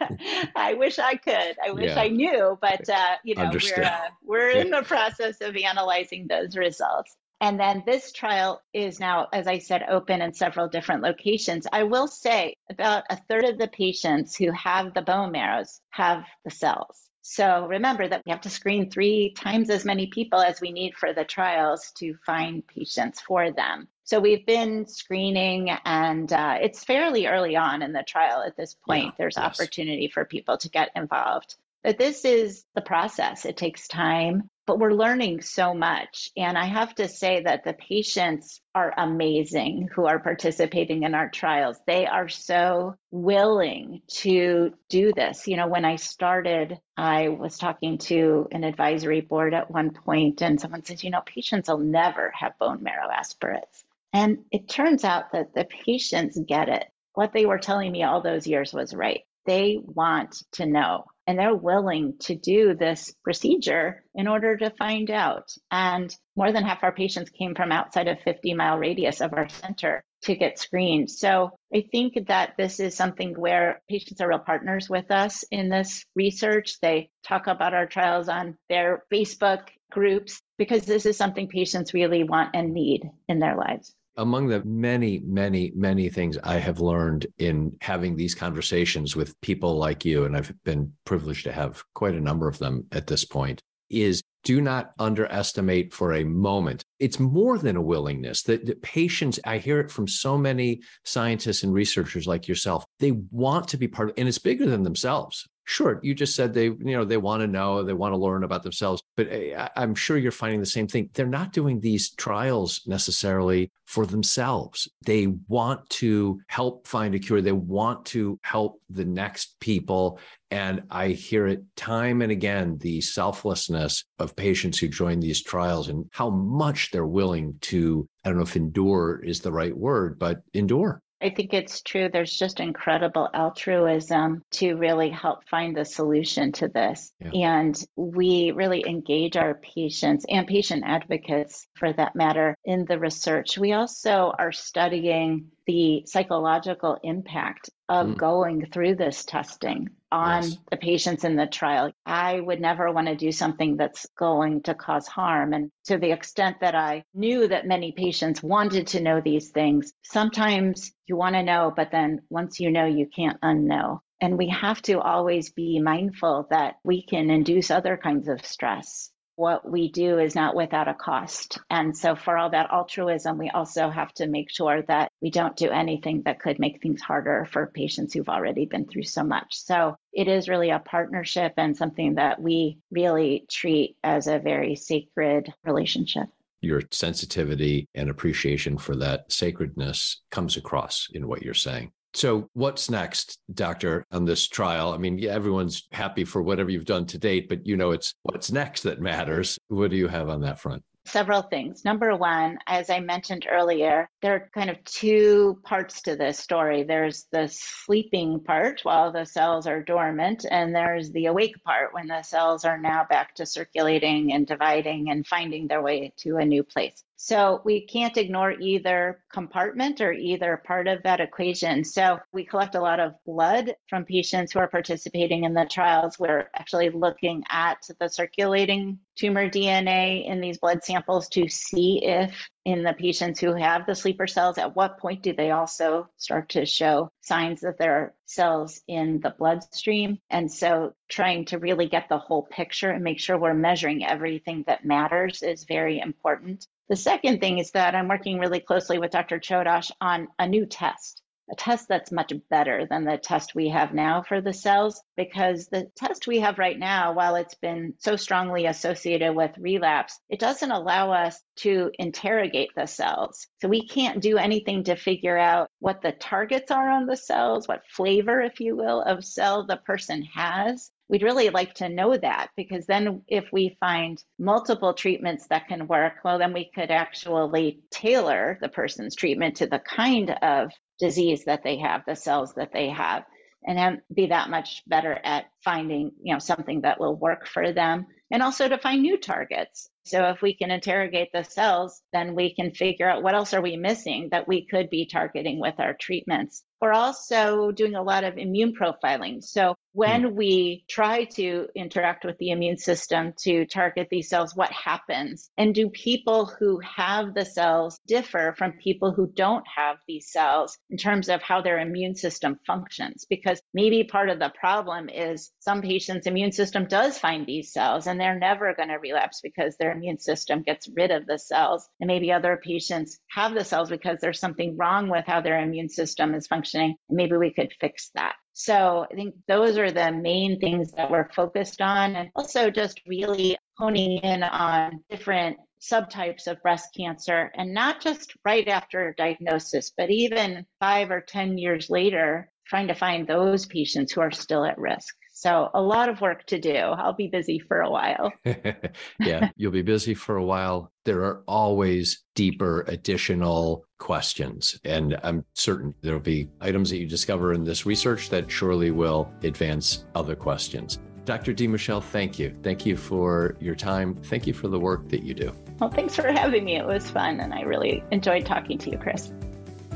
I 0.56 0.72
wish 0.72 0.98
I 0.98 1.16
could. 1.16 1.56
I 1.62 1.72
wish 1.72 1.90
yeah. 1.90 2.00
I 2.00 2.08
knew, 2.08 2.58
but 2.58 2.88
uh, 2.88 3.16
you 3.22 3.34
know, 3.34 3.42
Understood. 3.42 3.80
we're 3.80 3.84
uh, 3.84 4.08
we're 4.24 4.48
in 4.48 4.70
the 4.70 4.80
process 4.80 5.42
of 5.42 5.54
analyzing 5.56 6.26
those 6.26 6.56
results. 6.56 7.14
And 7.40 7.60
then 7.60 7.82
this 7.84 8.12
trial 8.12 8.62
is 8.72 8.98
now, 8.98 9.28
as 9.32 9.46
I 9.46 9.58
said, 9.58 9.84
open 9.88 10.22
in 10.22 10.32
several 10.32 10.68
different 10.68 11.02
locations. 11.02 11.66
I 11.70 11.82
will 11.82 12.08
say 12.08 12.54
about 12.70 13.04
a 13.10 13.16
third 13.28 13.44
of 13.44 13.58
the 13.58 13.68
patients 13.68 14.36
who 14.36 14.50
have 14.52 14.94
the 14.94 15.02
bone 15.02 15.32
marrows 15.32 15.80
have 15.90 16.24
the 16.44 16.50
cells. 16.50 17.06
So 17.28 17.66
remember 17.66 18.06
that 18.06 18.22
we 18.24 18.30
have 18.30 18.42
to 18.42 18.50
screen 18.50 18.88
three 18.88 19.34
times 19.36 19.68
as 19.68 19.84
many 19.84 20.06
people 20.06 20.38
as 20.40 20.60
we 20.60 20.70
need 20.70 20.94
for 20.94 21.12
the 21.12 21.24
trials 21.24 21.90
to 21.96 22.14
find 22.24 22.64
patients 22.66 23.20
for 23.20 23.50
them. 23.50 23.88
So 24.04 24.20
we've 24.20 24.46
been 24.46 24.86
screening, 24.86 25.70
and 25.84 26.32
uh, 26.32 26.58
it's 26.62 26.84
fairly 26.84 27.26
early 27.26 27.56
on 27.56 27.82
in 27.82 27.92
the 27.92 28.04
trial 28.04 28.44
at 28.46 28.56
this 28.56 28.76
point. 28.88 29.06
Yeah, 29.06 29.10
There's 29.18 29.36
yes. 29.36 29.44
opportunity 29.44 30.08
for 30.08 30.24
people 30.24 30.56
to 30.58 30.68
get 30.70 30.90
involved. 30.94 31.56
But 31.82 31.98
this 31.98 32.24
is 32.24 32.64
the 32.76 32.80
process. 32.80 33.44
It 33.44 33.56
takes 33.56 33.88
time 33.88 34.48
but 34.66 34.78
we're 34.78 34.92
learning 34.92 35.40
so 35.40 35.72
much. 35.72 36.30
And 36.36 36.58
I 36.58 36.66
have 36.66 36.94
to 36.96 37.08
say 37.08 37.42
that 37.44 37.64
the 37.64 37.72
patients 37.72 38.60
are 38.74 38.92
amazing 38.96 39.88
who 39.94 40.06
are 40.06 40.18
participating 40.18 41.04
in 41.04 41.14
our 41.14 41.30
trials. 41.30 41.78
They 41.86 42.06
are 42.06 42.28
so 42.28 42.96
willing 43.10 44.02
to 44.08 44.72
do 44.88 45.12
this. 45.14 45.46
You 45.46 45.56
know, 45.56 45.68
when 45.68 45.84
I 45.84 45.96
started, 45.96 46.78
I 46.96 47.28
was 47.28 47.56
talking 47.56 47.98
to 47.98 48.48
an 48.50 48.64
advisory 48.64 49.20
board 49.20 49.54
at 49.54 49.70
one 49.70 49.90
point, 49.90 50.42
and 50.42 50.60
someone 50.60 50.84
says, 50.84 51.04
you 51.04 51.10
know, 51.10 51.22
patients 51.24 51.68
will 51.68 51.78
never 51.78 52.32
have 52.38 52.58
bone 52.58 52.82
marrow 52.82 53.08
aspirates. 53.10 53.84
And 54.12 54.38
it 54.50 54.68
turns 54.68 55.04
out 55.04 55.32
that 55.32 55.54
the 55.54 55.64
patients 55.64 56.38
get 56.46 56.68
it. 56.68 56.86
What 57.14 57.32
they 57.32 57.46
were 57.46 57.58
telling 57.58 57.92
me 57.92 58.02
all 58.02 58.20
those 58.20 58.46
years 58.46 58.72
was 58.72 58.94
right. 58.94 59.22
They 59.46 59.78
want 59.80 60.42
to 60.52 60.66
know 60.66 61.04
and 61.26 61.38
they're 61.38 61.54
willing 61.54 62.14
to 62.20 62.36
do 62.36 62.74
this 62.74 63.14
procedure 63.24 64.04
in 64.14 64.28
order 64.28 64.56
to 64.56 64.70
find 64.70 65.10
out. 65.10 65.50
And 65.70 66.14
more 66.36 66.52
than 66.52 66.64
half 66.64 66.84
our 66.84 66.92
patients 66.92 67.30
came 67.30 67.54
from 67.54 67.72
outside 67.72 68.08
of 68.08 68.20
50 68.20 68.54
mile 68.54 68.78
radius 68.78 69.20
of 69.20 69.32
our 69.32 69.48
center 69.48 70.04
to 70.22 70.36
get 70.36 70.58
screened. 70.58 71.10
So 71.10 71.50
I 71.74 71.84
think 71.90 72.28
that 72.28 72.54
this 72.56 72.80
is 72.80 72.96
something 72.96 73.34
where 73.34 73.82
patients 73.88 74.20
are 74.20 74.28
real 74.28 74.38
partners 74.38 74.88
with 74.88 75.10
us 75.10 75.44
in 75.50 75.68
this 75.68 76.04
research. 76.14 76.78
They 76.80 77.10
talk 77.26 77.46
about 77.46 77.74
our 77.74 77.86
trials 77.86 78.28
on 78.28 78.56
their 78.68 79.04
Facebook 79.12 79.68
groups 79.90 80.40
because 80.58 80.84
this 80.84 81.06
is 81.06 81.16
something 81.16 81.48
patients 81.48 81.94
really 81.94 82.24
want 82.24 82.54
and 82.54 82.72
need 82.72 83.02
in 83.28 83.38
their 83.38 83.56
lives 83.56 83.94
among 84.16 84.48
the 84.48 84.64
many, 84.64 85.20
many, 85.24 85.72
many 85.74 86.08
things 86.08 86.38
I 86.42 86.56
have 86.56 86.80
learned 86.80 87.26
in 87.38 87.76
having 87.80 88.16
these 88.16 88.34
conversations 88.34 89.14
with 89.14 89.38
people 89.40 89.76
like 89.76 90.04
you, 90.04 90.24
and 90.24 90.36
I've 90.36 90.52
been 90.64 90.92
privileged 91.04 91.44
to 91.44 91.52
have 91.52 91.82
quite 91.94 92.14
a 92.14 92.20
number 92.20 92.48
of 92.48 92.58
them 92.58 92.86
at 92.92 93.06
this 93.06 93.24
point, 93.24 93.62
is 93.90 94.22
do 94.42 94.60
not 94.60 94.92
underestimate 94.98 95.92
for 95.92 96.14
a 96.14 96.24
moment. 96.24 96.84
It's 97.00 97.18
more 97.18 97.58
than 97.58 97.76
a 97.76 97.82
willingness 97.82 98.42
that, 98.44 98.64
that 98.66 98.80
patients, 98.80 99.40
I 99.44 99.58
hear 99.58 99.80
it 99.80 99.90
from 99.90 100.06
so 100.06 100.38
many 100.38 100.82
scientists 101.04 101.64
and 101.64 101.74
researchers 101.74 102.26
like 102.26 102.46
yourself, 102.46 102.84
they 103.00 103.10
want 103.10 103.68
to 103.68 103.76
be 103.76 103.88
part 103.88 104.10
of, 104.10 104.14
and 104.16 104.28
it's 104.28 104.38
bigger 104.38 104.66
than 104.66 104.84
themselves. 104.84 105.46
Sure, 105.68 105.98
you 106.00 106.14
just 106.14 106.36
said 106.36 106.54
they, 106.54 106.66
you 106.66 106.76
know, 106.78 107.04
they 107.04 107.16
want 107.16 107.40
to 107.40 107.48
know, 107.48 107.82
they 107.82 107.92
want 107.92 108.12
to 108.12 108.16
learn 108.16 108.44
about 108.44 108.62
themselves, 108.62 109.02
but 109.16 109.26
eh, 109.28 109.66
I'm 109.74 109.96
sure 109.96 110.16
you're 110.16 110.30
finding 110.30 110.60
the 110.60 110.66
same 110.66 110.86
thing. 110.86 111.10
They're 111.12 111.26
not 111.26 111.52
doing 111.52 111.80
these 111.80 112.10
trials 112.12 112.82
necessarily 112.86 113.72
for 113.84 114.06
themselves. 114.06 114.88
They 115.04 115.26
want 115.48 115.90
to 115.90 116.40
help 116.46 116.86
find 116.86 117.16
a 117.16 117.18
cure. 117.18 117.42
They 117.42 117.50
want 117.50 118.06
to 118.06 118.38
help 118.44 118.80
the 118.90 119.04
next 119.04 119.58
people. 119.58 120.20
And 120.52 120.84
I 120.88 121.08
hear 121.08 121.48
it 121.48 121.64
time 121.74 122.22
and 122.22 122.30
again 122.30 122.78
the 122.78 123.00
selflessness 123.00 124.04
of 124.20 124.36
patients 124.36 124.78
who 124.78 124.86
join 124.86 125.18
these 125.18 125.42
trials 125.42 125.88
and 125.88 126.04
how 126.12 126.30
much 126.30 126.92
they're 126.92 127.06
willing 127.06 127.56
to, 127.62 128.08
I 128.24 128.28
don't 128.28 128.38
know 128.38 128.44
if 128.44 128.54
endure 128.54 129.20
is 129.24 129.40
the 129.40 129.50
right 129.50 129.76
word, 129.76 130.16
but 130.16 130.42
endure. 130.54 131.02
I 131.22 131.30
think 131.30 131.54
it's 131.54 131.80
true. 131.82 132.10
There's 132.12 132.36
just 132.36 132.60
incredible 132.60 133.28
altruism 133.32 134.42
to 134.52 134.74
really 134.74 135.08
help 135.08 135.48
find 135.48 135.74
the 135.74 135.84
solution 135.84 136.52
to 136.52 136.68
this. 136.68 137.10
Yeah. 137.20 137.30
And 137.60 137.84
we 137.96 138.50
really 138.50 138.84
engage 138.86 139.36
our 139.36 139.54
patients 139.54 140.26
and 140.28 140.46
patient 140.46 140.84
advocates, 140.86 141.66
for 141.74 141.92
that 141.94 142.16
matter, 142.16 142.54
in 142.64 142.84
the 142.84 142.98
research. 142.98 143.56
We 143.56 143.72
also 143.72 144.32
are 144.38 144.52
studying 144.52 145.46
the 145.66 146.04
psychological 146.06 146.98
impact 147.02 147.70
of 147.88 148.06
mm. 148.08 148.16
going 148.16 148.66
through 148.66 148.94
this 148.94 149.24
testing 149.24 149.90
on 150.12 150.42
yes. 150.42 150.56
the 150.70 150.76
patients 150.76 151.24
in 151.24 151.36
the 151.36 151.46
trial. 151.46 151.92
I 152.04 152.40
would 152.40 152.60
never 152.60 152.90
want 152.92 153.08
to 153.08 153.16
do 153.16 153.32
something 153.32 153.76
that's 153.76 154.06
going 154.18 154.62
to 154.62 154.74
cause 154.74 155.06
harm. 155.06 155.52
And 155.52 155.70
to 155.86 155.98
the 155.98 156.12
extent 156.12 156.60
that 156.60 156.74
I 156.74 157.04
knew 157.14 157.48
that 157.48 157.66
many 157.66 157.92
patients 157.92 158.42
wanted 158.42 158.88
to 158.88 159.02
know 159.02 159.20
these 159.20 159.50
things, 159.50 159.92
sometimes 160.02 160.92
you 161.06 161.16
want 161.16 161.34
to 161.34 161.42
know, 161.42 161.72
but 161.74 161.90
then 161.90 162.22
once 162.30 162.60
you 162.60 162.70
know, 162.70 162.86
you 162.86 163.06
can't 163.14 163.40
unknow. 163.40 164.00
And 164.20 164.38
we 164.38 164.48
have 164.48 164.80
to 164.82 165.00
always 165.00 165.50
be 165.50 165.78
mindful 165.78 166.46
that 166.50 166.76
we 166.84 167.02
can 167.02 167.28
induce 167.28 167.70
other 167.70 167.98
kinds 168.02 168.28
of 168.28 168.44
stress 168.46 169.10
what 169.36 169.70
we 169.70 169.90
do 169.90 170.18
is 170.18 170.34
not 170.34 170.56
without 170.56 170.88
a 170.88 170.94
cost. 170.94 171.58
And 171.70 171.96
so, 171.96 172.16
for 172.16 172.36
all 172.36 172.50
that 172.50 172.70
altruism, 172.72 173.38
we 173.38 173.50
also 173.50 173.88
have 173.90 174.12
to 174.14 174.26
make 174.26 174.50
sure 174.50 174.82
that 174.88 175.12
we 175.20 175.30
don't 175.30 175.56
do 175.56 175.70
anything 175.70 176.22
that 176.24 176.40
could 176.40 176.58
make 176.58 176.82
things 176.82 177.00
harder 177.00 177.46
for 177.50 177.66
patients 177.66 178.14
who've 178.14 178.28
already 178.28 178.66
been 178.66 178.86
through 178.86 179.04
so 179.04 179.22
much. 179.22 179.54
So, 179.54 179.96
it 180.12 180.26
is 180.28 180.48
really 180.48 180.70
a 180.70 180.78
partnership 180.78 181.52
and 181.56 181.76
something 181.76 182.14
that 182.16 182.40
we 182.40 182.78
really 182.90 183.44
treat 183.50 183.96
as 184.02 184.26
a 184.26 184.38
very 184.38 184.74
sacred 184.74 185.52
relationship. 185.64 186.26
your 186.62 186.82
sensitivity 186.90 187.86
and 187.94 188.10
appreciation 188.10 188.78
for 188.78 188.96
that 188.96 189.30
sacredness 189.30 190.22
comes 190.30 190.56
across 190.56 191.08
in 191.12 191.28
what 191.28 191.42
you're 191.42 191.54
saying. 191.54 191.92
So, 192.16 192.48
what's 192.54 192.88
next, 192.88 193.38
doctor, 193.52 194.06
on 194.10 194.24
this 194.24 194.48
trial? 194.48 194.94
I 194.94 194.96
mean, 194.96 195.18
yeah, 195.18 195.32
everyone's 195.32 195.86
happy 195.92 196.24
for 196.24 196.40
whatever 196.40 196.70
you've 196.70 196.86
done 196.86 197.04
to 197.08 197.18
date, 197.18 197.46
but 197.46 197.66
you 197.66 197.76
know, 197.76 197.90
it's 197.90 198.14
what's 198.22 198.50
next 198.50 198.84
that 198.84 199.02
matters. 199.02 199.58
What 199.68 199.90
do 199.90 199.98
you 199.98 200.08
have 200.08 200.30
on 200.30 200.40
that 200.40 200.58
front? 200.58 200.82
several 201.06 201.42
things. 201.42 201.84
Number 201.84 202.16
one, 202.16 202.58
as 202.66 202.90
I 202.90 203.00
mentioned 203.00 203.46
earlier, 203.48 204.08
there 204.22 204.34
are 204.34 204.50
kind 204.52 204.70
of 204.70 204.82
two 204.84 205.60
parts 205.62 206.02
to 206.02 206.16
this 206.16 206.38
story. 206.38 206.82
There's 206.82 207.26
the 207.30 207.48
sleeping 207.48 208.40
part 208.40 208.80
while 208.82 209.12
the 209.12 209.24
cells 209.24 209.66
are 209.66 209.82
dormant, 209.82 210.44
and 210.50 210.74
there's 210.74 211.10
the 211.12 211.26
awake 211.26 211.62
part 211.64 211.94
when 211.94 212.08
the 212.08 212.22
cells 212.22 212.64
are 212.64 212.78
now 212.78 213.06
back 213.08 213.36
to 213.36 213.46
circulating 213.46 214.32
and 214.32 214.46
dividing 214.46 215.10
and 215.10 215.26
finding 215.26 215.68
their 215.68 215.82
way 215.82 216.12
to 216.18 216.38
a 216.38 216.44
new 216.44 216.64
place. 216.64 217.04
So 217.16 217.62
we 217.64 217.86
can't 217.86 218.16
ignore 218.16 218.52
either 218.52 219.22
compartment 219.32 220.00
or 220.00 220.12
either 220.12 220.62
part 220.66 220.86
of 220.86 221.02
that 221.02 221.20
equation. 221.20 221.82
So 221.82 222.18
we 222.32 222.44
collect 222.44 222.74
a 222.74 222.80
lot 222.80 223.00
of 223.00 223.14
blood 223.24 223.74
from 223.88 224.04
patients 224.04 224.52
who 224.52 224.58
are 224.58 224.68
participating 224.68 225.44
in 225.44 225.54
the 225.54 225.64
trials. 225.64 226.18
We're 226.18 226.50
actually 226.54 226.90
looking 226.90 227.42
at 227.48 227.88
the 227.98 228.08
circulating 228.08 228.98
tumor 229.16 229.48
DNA 229.48 230.26
in 230.26 230.40
these 230.40 230.58
blood 230.58 230.84
samples 230.84 231.28
to 231.30 231.48
see 231.48 232.04
if 232.04 232.48
in 232.66 232.82
the 232.82 232.92
patients 232.92 233.40
who 233.40 233.54
have 233.54 233.86
the 233.86 233.94
sleeper 233.94 234.26
cells, 234.26 234.58
at 234.58 234.76
what 234.76 234.98
point 234.98 235.22
do 235.22 235.32
they 235.32 235.52
also 235.52 236.08
start 236.18 236.50
to 236.50 236.66
show 236.66 237.08
signs 237.20 237.60
that 237.60 237.78
there 237.78 237.94
are 237.94 238.14
cells 238.26 238.82
in 238.88 239.20
the 239.20 239.30
bloodstream? 239.30 240.18
And 240.30 240.52
so 240.52 240.92
trying 241.08 241.46
to 241.46 241.58
really 241.58 241.88
get 241.88 242.08
the 242.08 242.18
whole 242.18 242.42
picture 242.42 242.90
and 242.90 243.04
make 243.04 243.20
sure 243.20 243.38
we're 243.38 243.54
measuring 243.54 244.04
everything 244.04 244.64
that 244.66 244.84
matters 244.84 245.42
is 245.42 245.64
very 245.64 246.00
important. 246.00 246.66
The 246.88 246.96
second 246.96 247.40
thing 247.40 247.58
is 247.58 247.72
that 247.72 247.96
I'm 247.96 248.06
working 248.06 248.38
really 248.38 248.60
closely 248.60 248.98
with 248.98 249.10
Dr. 249.10 249.40
Chodosh 249.40 249.90
on 250.00 250.28
a 250.38 250.46
new 250.46 250.66
test, 250.66 251.22
a 251.50 251.54
test 251.54 251.88
that's 251.88 252.12
much 252.12 252.32
better 252.50 252.86
than 252.88 253.04
the 253.04 253.18
test 253.18 253.54
we 253.54 253.68
have 253.68 253.94
now 253.94 254.22
for 254.22 254.40
the 254.40 254.52
cells, 254.52 255.02
because 255.16 255.68
the 255.68 255.90
test 255.96 256.26
we 256.26 256.40
have 256.40 256.58
right 256.58 256.78
now, 256.78 257.12
while 257.12 257.36
it's 257.36 257.54
been 257.54 257.94
so 257.98 258.16
strongly 258.16 258.66
associated 258.66 259.34
with 259.34 259.56
relapse, 259.58 260.18
it 260.28 260.40
doesn't 260.40 260.70
allow 260.70 261.12
us 261.12 261.40
to 261.56 261.90
interrogate 261.98 262.70
the 262.74 262.86
cells. 262.86 263.46
So 263.60 263.68
we 263.68 263.86
can't 263.86 264.20
do 264.20 264.36
anything 264.38 264.84
to 264.84 264.96
figure 264.96 265.38
out 265.38 265.70
what 265.78 266.02
the 266.02 266.12
targets 266.12 266.70
are 266.70 266.90
on 266.90 267.06
the 267.06 267.16
cells, 267.16 267.68
what 267.68 267.86
flavor, 267.88 268.40
if 268.40 268.60
you 268.60 268.76
will, 268.76 269.02
of 269.02 269.24
cell 269.24 269.66
the 269.66 269.76
person 269.76 270.22
has 270.34 270.90
we'd 271.08 271.22
really 271.22 271.50
like 271.50 271.74
to 271.74 271.88
know 271.88 272.16
that 272.16 272.48
because 272.56 272.86
then 272.86 273.22
if 273.28 273.44
we 273.52 273.76
find 273.78 274.22
multiple 274.38 274.92
treatments 274.92 275.46
that 275.48 275.68
can 275.68 275.86
work, 275.86 276.14
well, 276.24 276.38
then 276.38 276.52
we 276.52 276.70
could 276.74 276.90
actually 276.90 277.80
tailor 277.90 278.58
the 278.60 278.68
person's 278.68 279.14
treatment 279.14 279.56
to 279.56 279.66
the 279.66 279.78
kind 279.78 280.30
of 280.42 280.72
disease 280.98 281.44
that 281.44 281.62
they 281.62 281.76
have, 281.78 282.02
the 282.06 282.16
cells 282.16 282.54
that 282.54 282.72
they 282.72 282.88
have, 282.88 283.24
and 283.66 284.00
be 284.12 284.26
that 284.26 284.50
much 284.50 284.82
better 284.86 285.12
at 285.24 285.46
finding, 285.66 286.12
you 286.22 286.32
know, 286.32 286.38
something 286.38 286.82
that 286.82 287.00
will 287.00 287.16
work 287.16 287.46
for 287.46 287.72
them 287.72 288.06
and 288.30 288.42
also 288.42 288.68
to 288.68 288.78
find 288.78 289.02
new 289.02 289.18
targets. 289.18 289.88
So 290.04 290.26
if 290.26 290.40
we 290.40 290.54
can 290.54 290.70
interrogate 290.70 291.30
the 291.32 291.42
cells, 291.42 292.00
then 292.12 292.36
we 292.36 292.54
can 292.54 292.70
figure 292.70 293.08
out 293.08 293.24
what 293.24 293.34
else 293.34 293.52
are 293.54 293.60
we 293.60 293.76
missing 293.76 294.28
that 294.30 294.46
we 294.46 294.64
could 294.66 294.88
be 294.88 295.06
targeting 295.06 295.60
with 295.60 295.74
our 295.78 295.94
treatments. 295.94 296.62
We're 296.80 296.92
also 296.92 297.72
doing 297.72 297.96
a 297.96 298.02
lot 298.02 298.22
of 298.22 298.38
immune 298.38 298.74
profiling. 298.80 299.42
So 299.42 299.74
when 299.92 300.22
mm. 300.22 300.34
we 300.34 300.84
try 300.88 301.24
to 301.24 301.66
interact 301.74 302.24
with 302.24 302.38
the 302.38 302.50
immune 302.50 302.76
system 302.76 303.32
to 303.40 303.64
target 303.66 304.08
these 304.10 304.28
cells, 304.28 304.54
what 304.54 304.70
happens? 304.70 305.50
And 305.56 305.74
do 305.74 305.88
people 305.88 306.46
who 306.46 306.78
have 306.80 307.34
the 307.34 307.46
cells 307.46 307.98
differ 308.06 308.54
from 308.56 308.72
people 308.72 309.10
who 309.10 309.26
don't 309.26 309.64
have 309.74 309.96
these 310.06 310.30
cells 310.30 310.78
in 310.90 310.98
terms 310.98 311.28
of 311.28 311.42
how 311.42 311.62
their 311.62 311.80
immune 311.80 312.14
system 312.14 312.60
functions? 312.66 313.26
Because 313.28 313.60
maybe 313.74 314.04
part 314.04 314.28
of 314.28 314.38
the 314.38 314.52
problem 314.60 315.08
is 315.08 315.50
some 315.60 315.82
patients' 315.82 316.26
immune 316.26 316.52
system 316.52 316.86
does 316.86 317.18
find 317.18 317.46
these 317.46 317.72
cells 317.72 318.06
and 318.06 318.20
they're 318.20 318.38
never 318.38 318.74
going 318.74 318.88
to 318.88 318.96
relapse 318.96 319.40
because 319.42 319.76
their 319.76 319.92
immune 319.92 320.18
system 320.18 320.62
gets 320.62 320.88
rid 320.94 321.10
of 321.10 321.26
the 321.26 321.38
cells. 321.38 321.88
And 322.00 322.08
maybe 322.08 322.32
other 322.32 322.60
patients 322.62 323.18
have 323.30 323.54
the 323.54 323.64
cells 323.64 323.90
because 323.90 324.18
there's 324.20 324.40
something 324.40 324.76
wrong 324.76 325.08
with 325.08 325.24
how 325.26 325.40
their 325.40 325.60
immune 325.60 325.88
system 325.88 326.34
is 326.34 326.46
functioning. 326.46 326.96
Maybe 327.08 327.36
we 327.36 327.52
could 327.52 327.72
fix 327.80 328.10
that. 328.14 328.34
So 328.52 329.06
I 329.10 329.14
think 329.14 329.34
those 329.48 329.76
are 329.76 329.90
the 329.90 330.12
main 330.12 330.60
things 330.60 330.92
that 330.92 331.10
we're 331.10 331.28
focused 331.32 331.80
on. 331.80 332.16
And 332.16 332.30
also 332.34 332.70
just 332.70 333.00
really 333.06 333.58
honing 333.76 334.18
in 334.18 334.42
on 334.42 335.04
different 335.10 335.58
subtypes 335.80 336.46
of 336.46 336.62
breast 336.62 336.94
cancer 336.96 337.50
and 337.54 337.74
not 337.74 338.00
just 338.00 338.34
right 338.44 338.66
after 338.66 339.14
diagnosis, 339.16 339.92
but 339.96 340.10
even 340.10 340.66
five 340.80 341.10
or 341.10 341.20
10 341.20 341.58
years 341.58 341.90
later, 341.90 342.50
trying 342.66 342.88
to 342.88 342.94
find 342.94 343.26
those 343.26 343.66
patients 343.66 344.12
who 344.12 344.20
are 344.20 344.30
still 344.30 344.64
at 344.64 344.78
risk. 344.78 345.14
So 345.36 345.68
a 345.74 345.82
lot 345.82 346.08
of 346.08 346.22
work 346.22 346.46
to 346.46 346.58
do. 346.58 346.74
I'll 346.74 347.12
be 347.12 347.28
busy 347.28 347.58
for 347.58 347.82
a 347.82 347.90
while. 347.90 348.32
yeah, 349.20 349.50
you'll 349.56 349.70
be 349.70 349.82
busy 349.82 350.14
for 350.14 350.36
a 350.36 350.42
while. 350.42 350.90
There 351.04 351.24
are 351.24 351.42
always 351.46 352.24
deeper 352.34 352.86
additional 352.88 353.84
questions. 353.98 354.80
And 354.86 355.20
I'm 355.22 355.44
certain 355.52 355.94
there'll 356.00 356.20
be 356.20 356.48
items 356.62 356.88
that 356.88 356.96
you 356.96 357.06
discover 357.06 357.52
in 357.52 357.64
this 357.64 357.84
research 357.84 358.30
that 358.30 358.50
surely 358.50 358.90
will 358.92 359.30
advance 359.42 360.06
other 360.14 360.36
questions. 360.36 361.00
Dr. 361.26 361.52
DeMichele, 361.52 362.02
thank 362.02 362.38
you. 362.38 362.56
Thank 362.62 362.86
you 362.86 362.96
for 362.96 363.58
your 363.60 363.74
time. 363.74 364.14
Thank 364.14 364.46
you 364.46 364.54
for 364.54 364.68
the 364.68 364.80
work 364.80 365.06
that 365.10 365.22
you 365.22 365.34
do. 365.34 365.52
Well, 365.78 365.90
thanks 365.90 366.16
for 366.16 366.32
having 366.32 366.64
me. 366.64 366.76
It 366.76 366.86
was 366.86 367.10
fun, 367.10 367.40
and 367.40 367.52
I 367.52 367.60
really 367.60 368.02
enjoyed 368.10 368.46
talking 368.46 368.78
to 368.78 368.90
you, 368.90 368.96
Chris. 368.96 369.34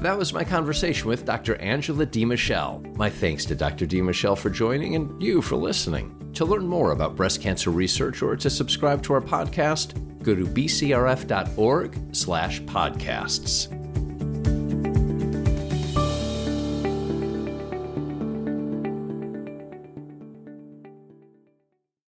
That 0.00 0.16
was 0.16 0.32
my 0.32 0.44
conversation 0.44 1.08
with 1.08 1.26
Dr. 1.26 1.56
Angela 1.56 2.06
DeMichele. 2.06 2.96
My 2.96 3.10
thanks 3.10 3.44
to 3.46 3.54
Dr. 3.54 3.86
DeMichele 3.86 4.38
for 4.38 4.48
joining 4.48 4.94
and 4.94 5.22
you 5.22 5.42
for 5.42 5.56
listening. 5.56 6.16
To 6.34 6.46
learn 6.46 6.66
more 6.66 6.92
about 6.92 7.16
breast 7.16 7.42
cancer 7.42 7.70
research 7.70 8.22
or 8.22 8.34
to 8.36 8.48
subscribe 8.48 9.02
to 9.02 9.12
our 9.12 9.20
podcast, 9.20 10.22
go 10.22 10.34
to 10.34 10.46
bcrf.org 10.46 12.16
slash 12.16 12.62
podcasts. 12.62 13.79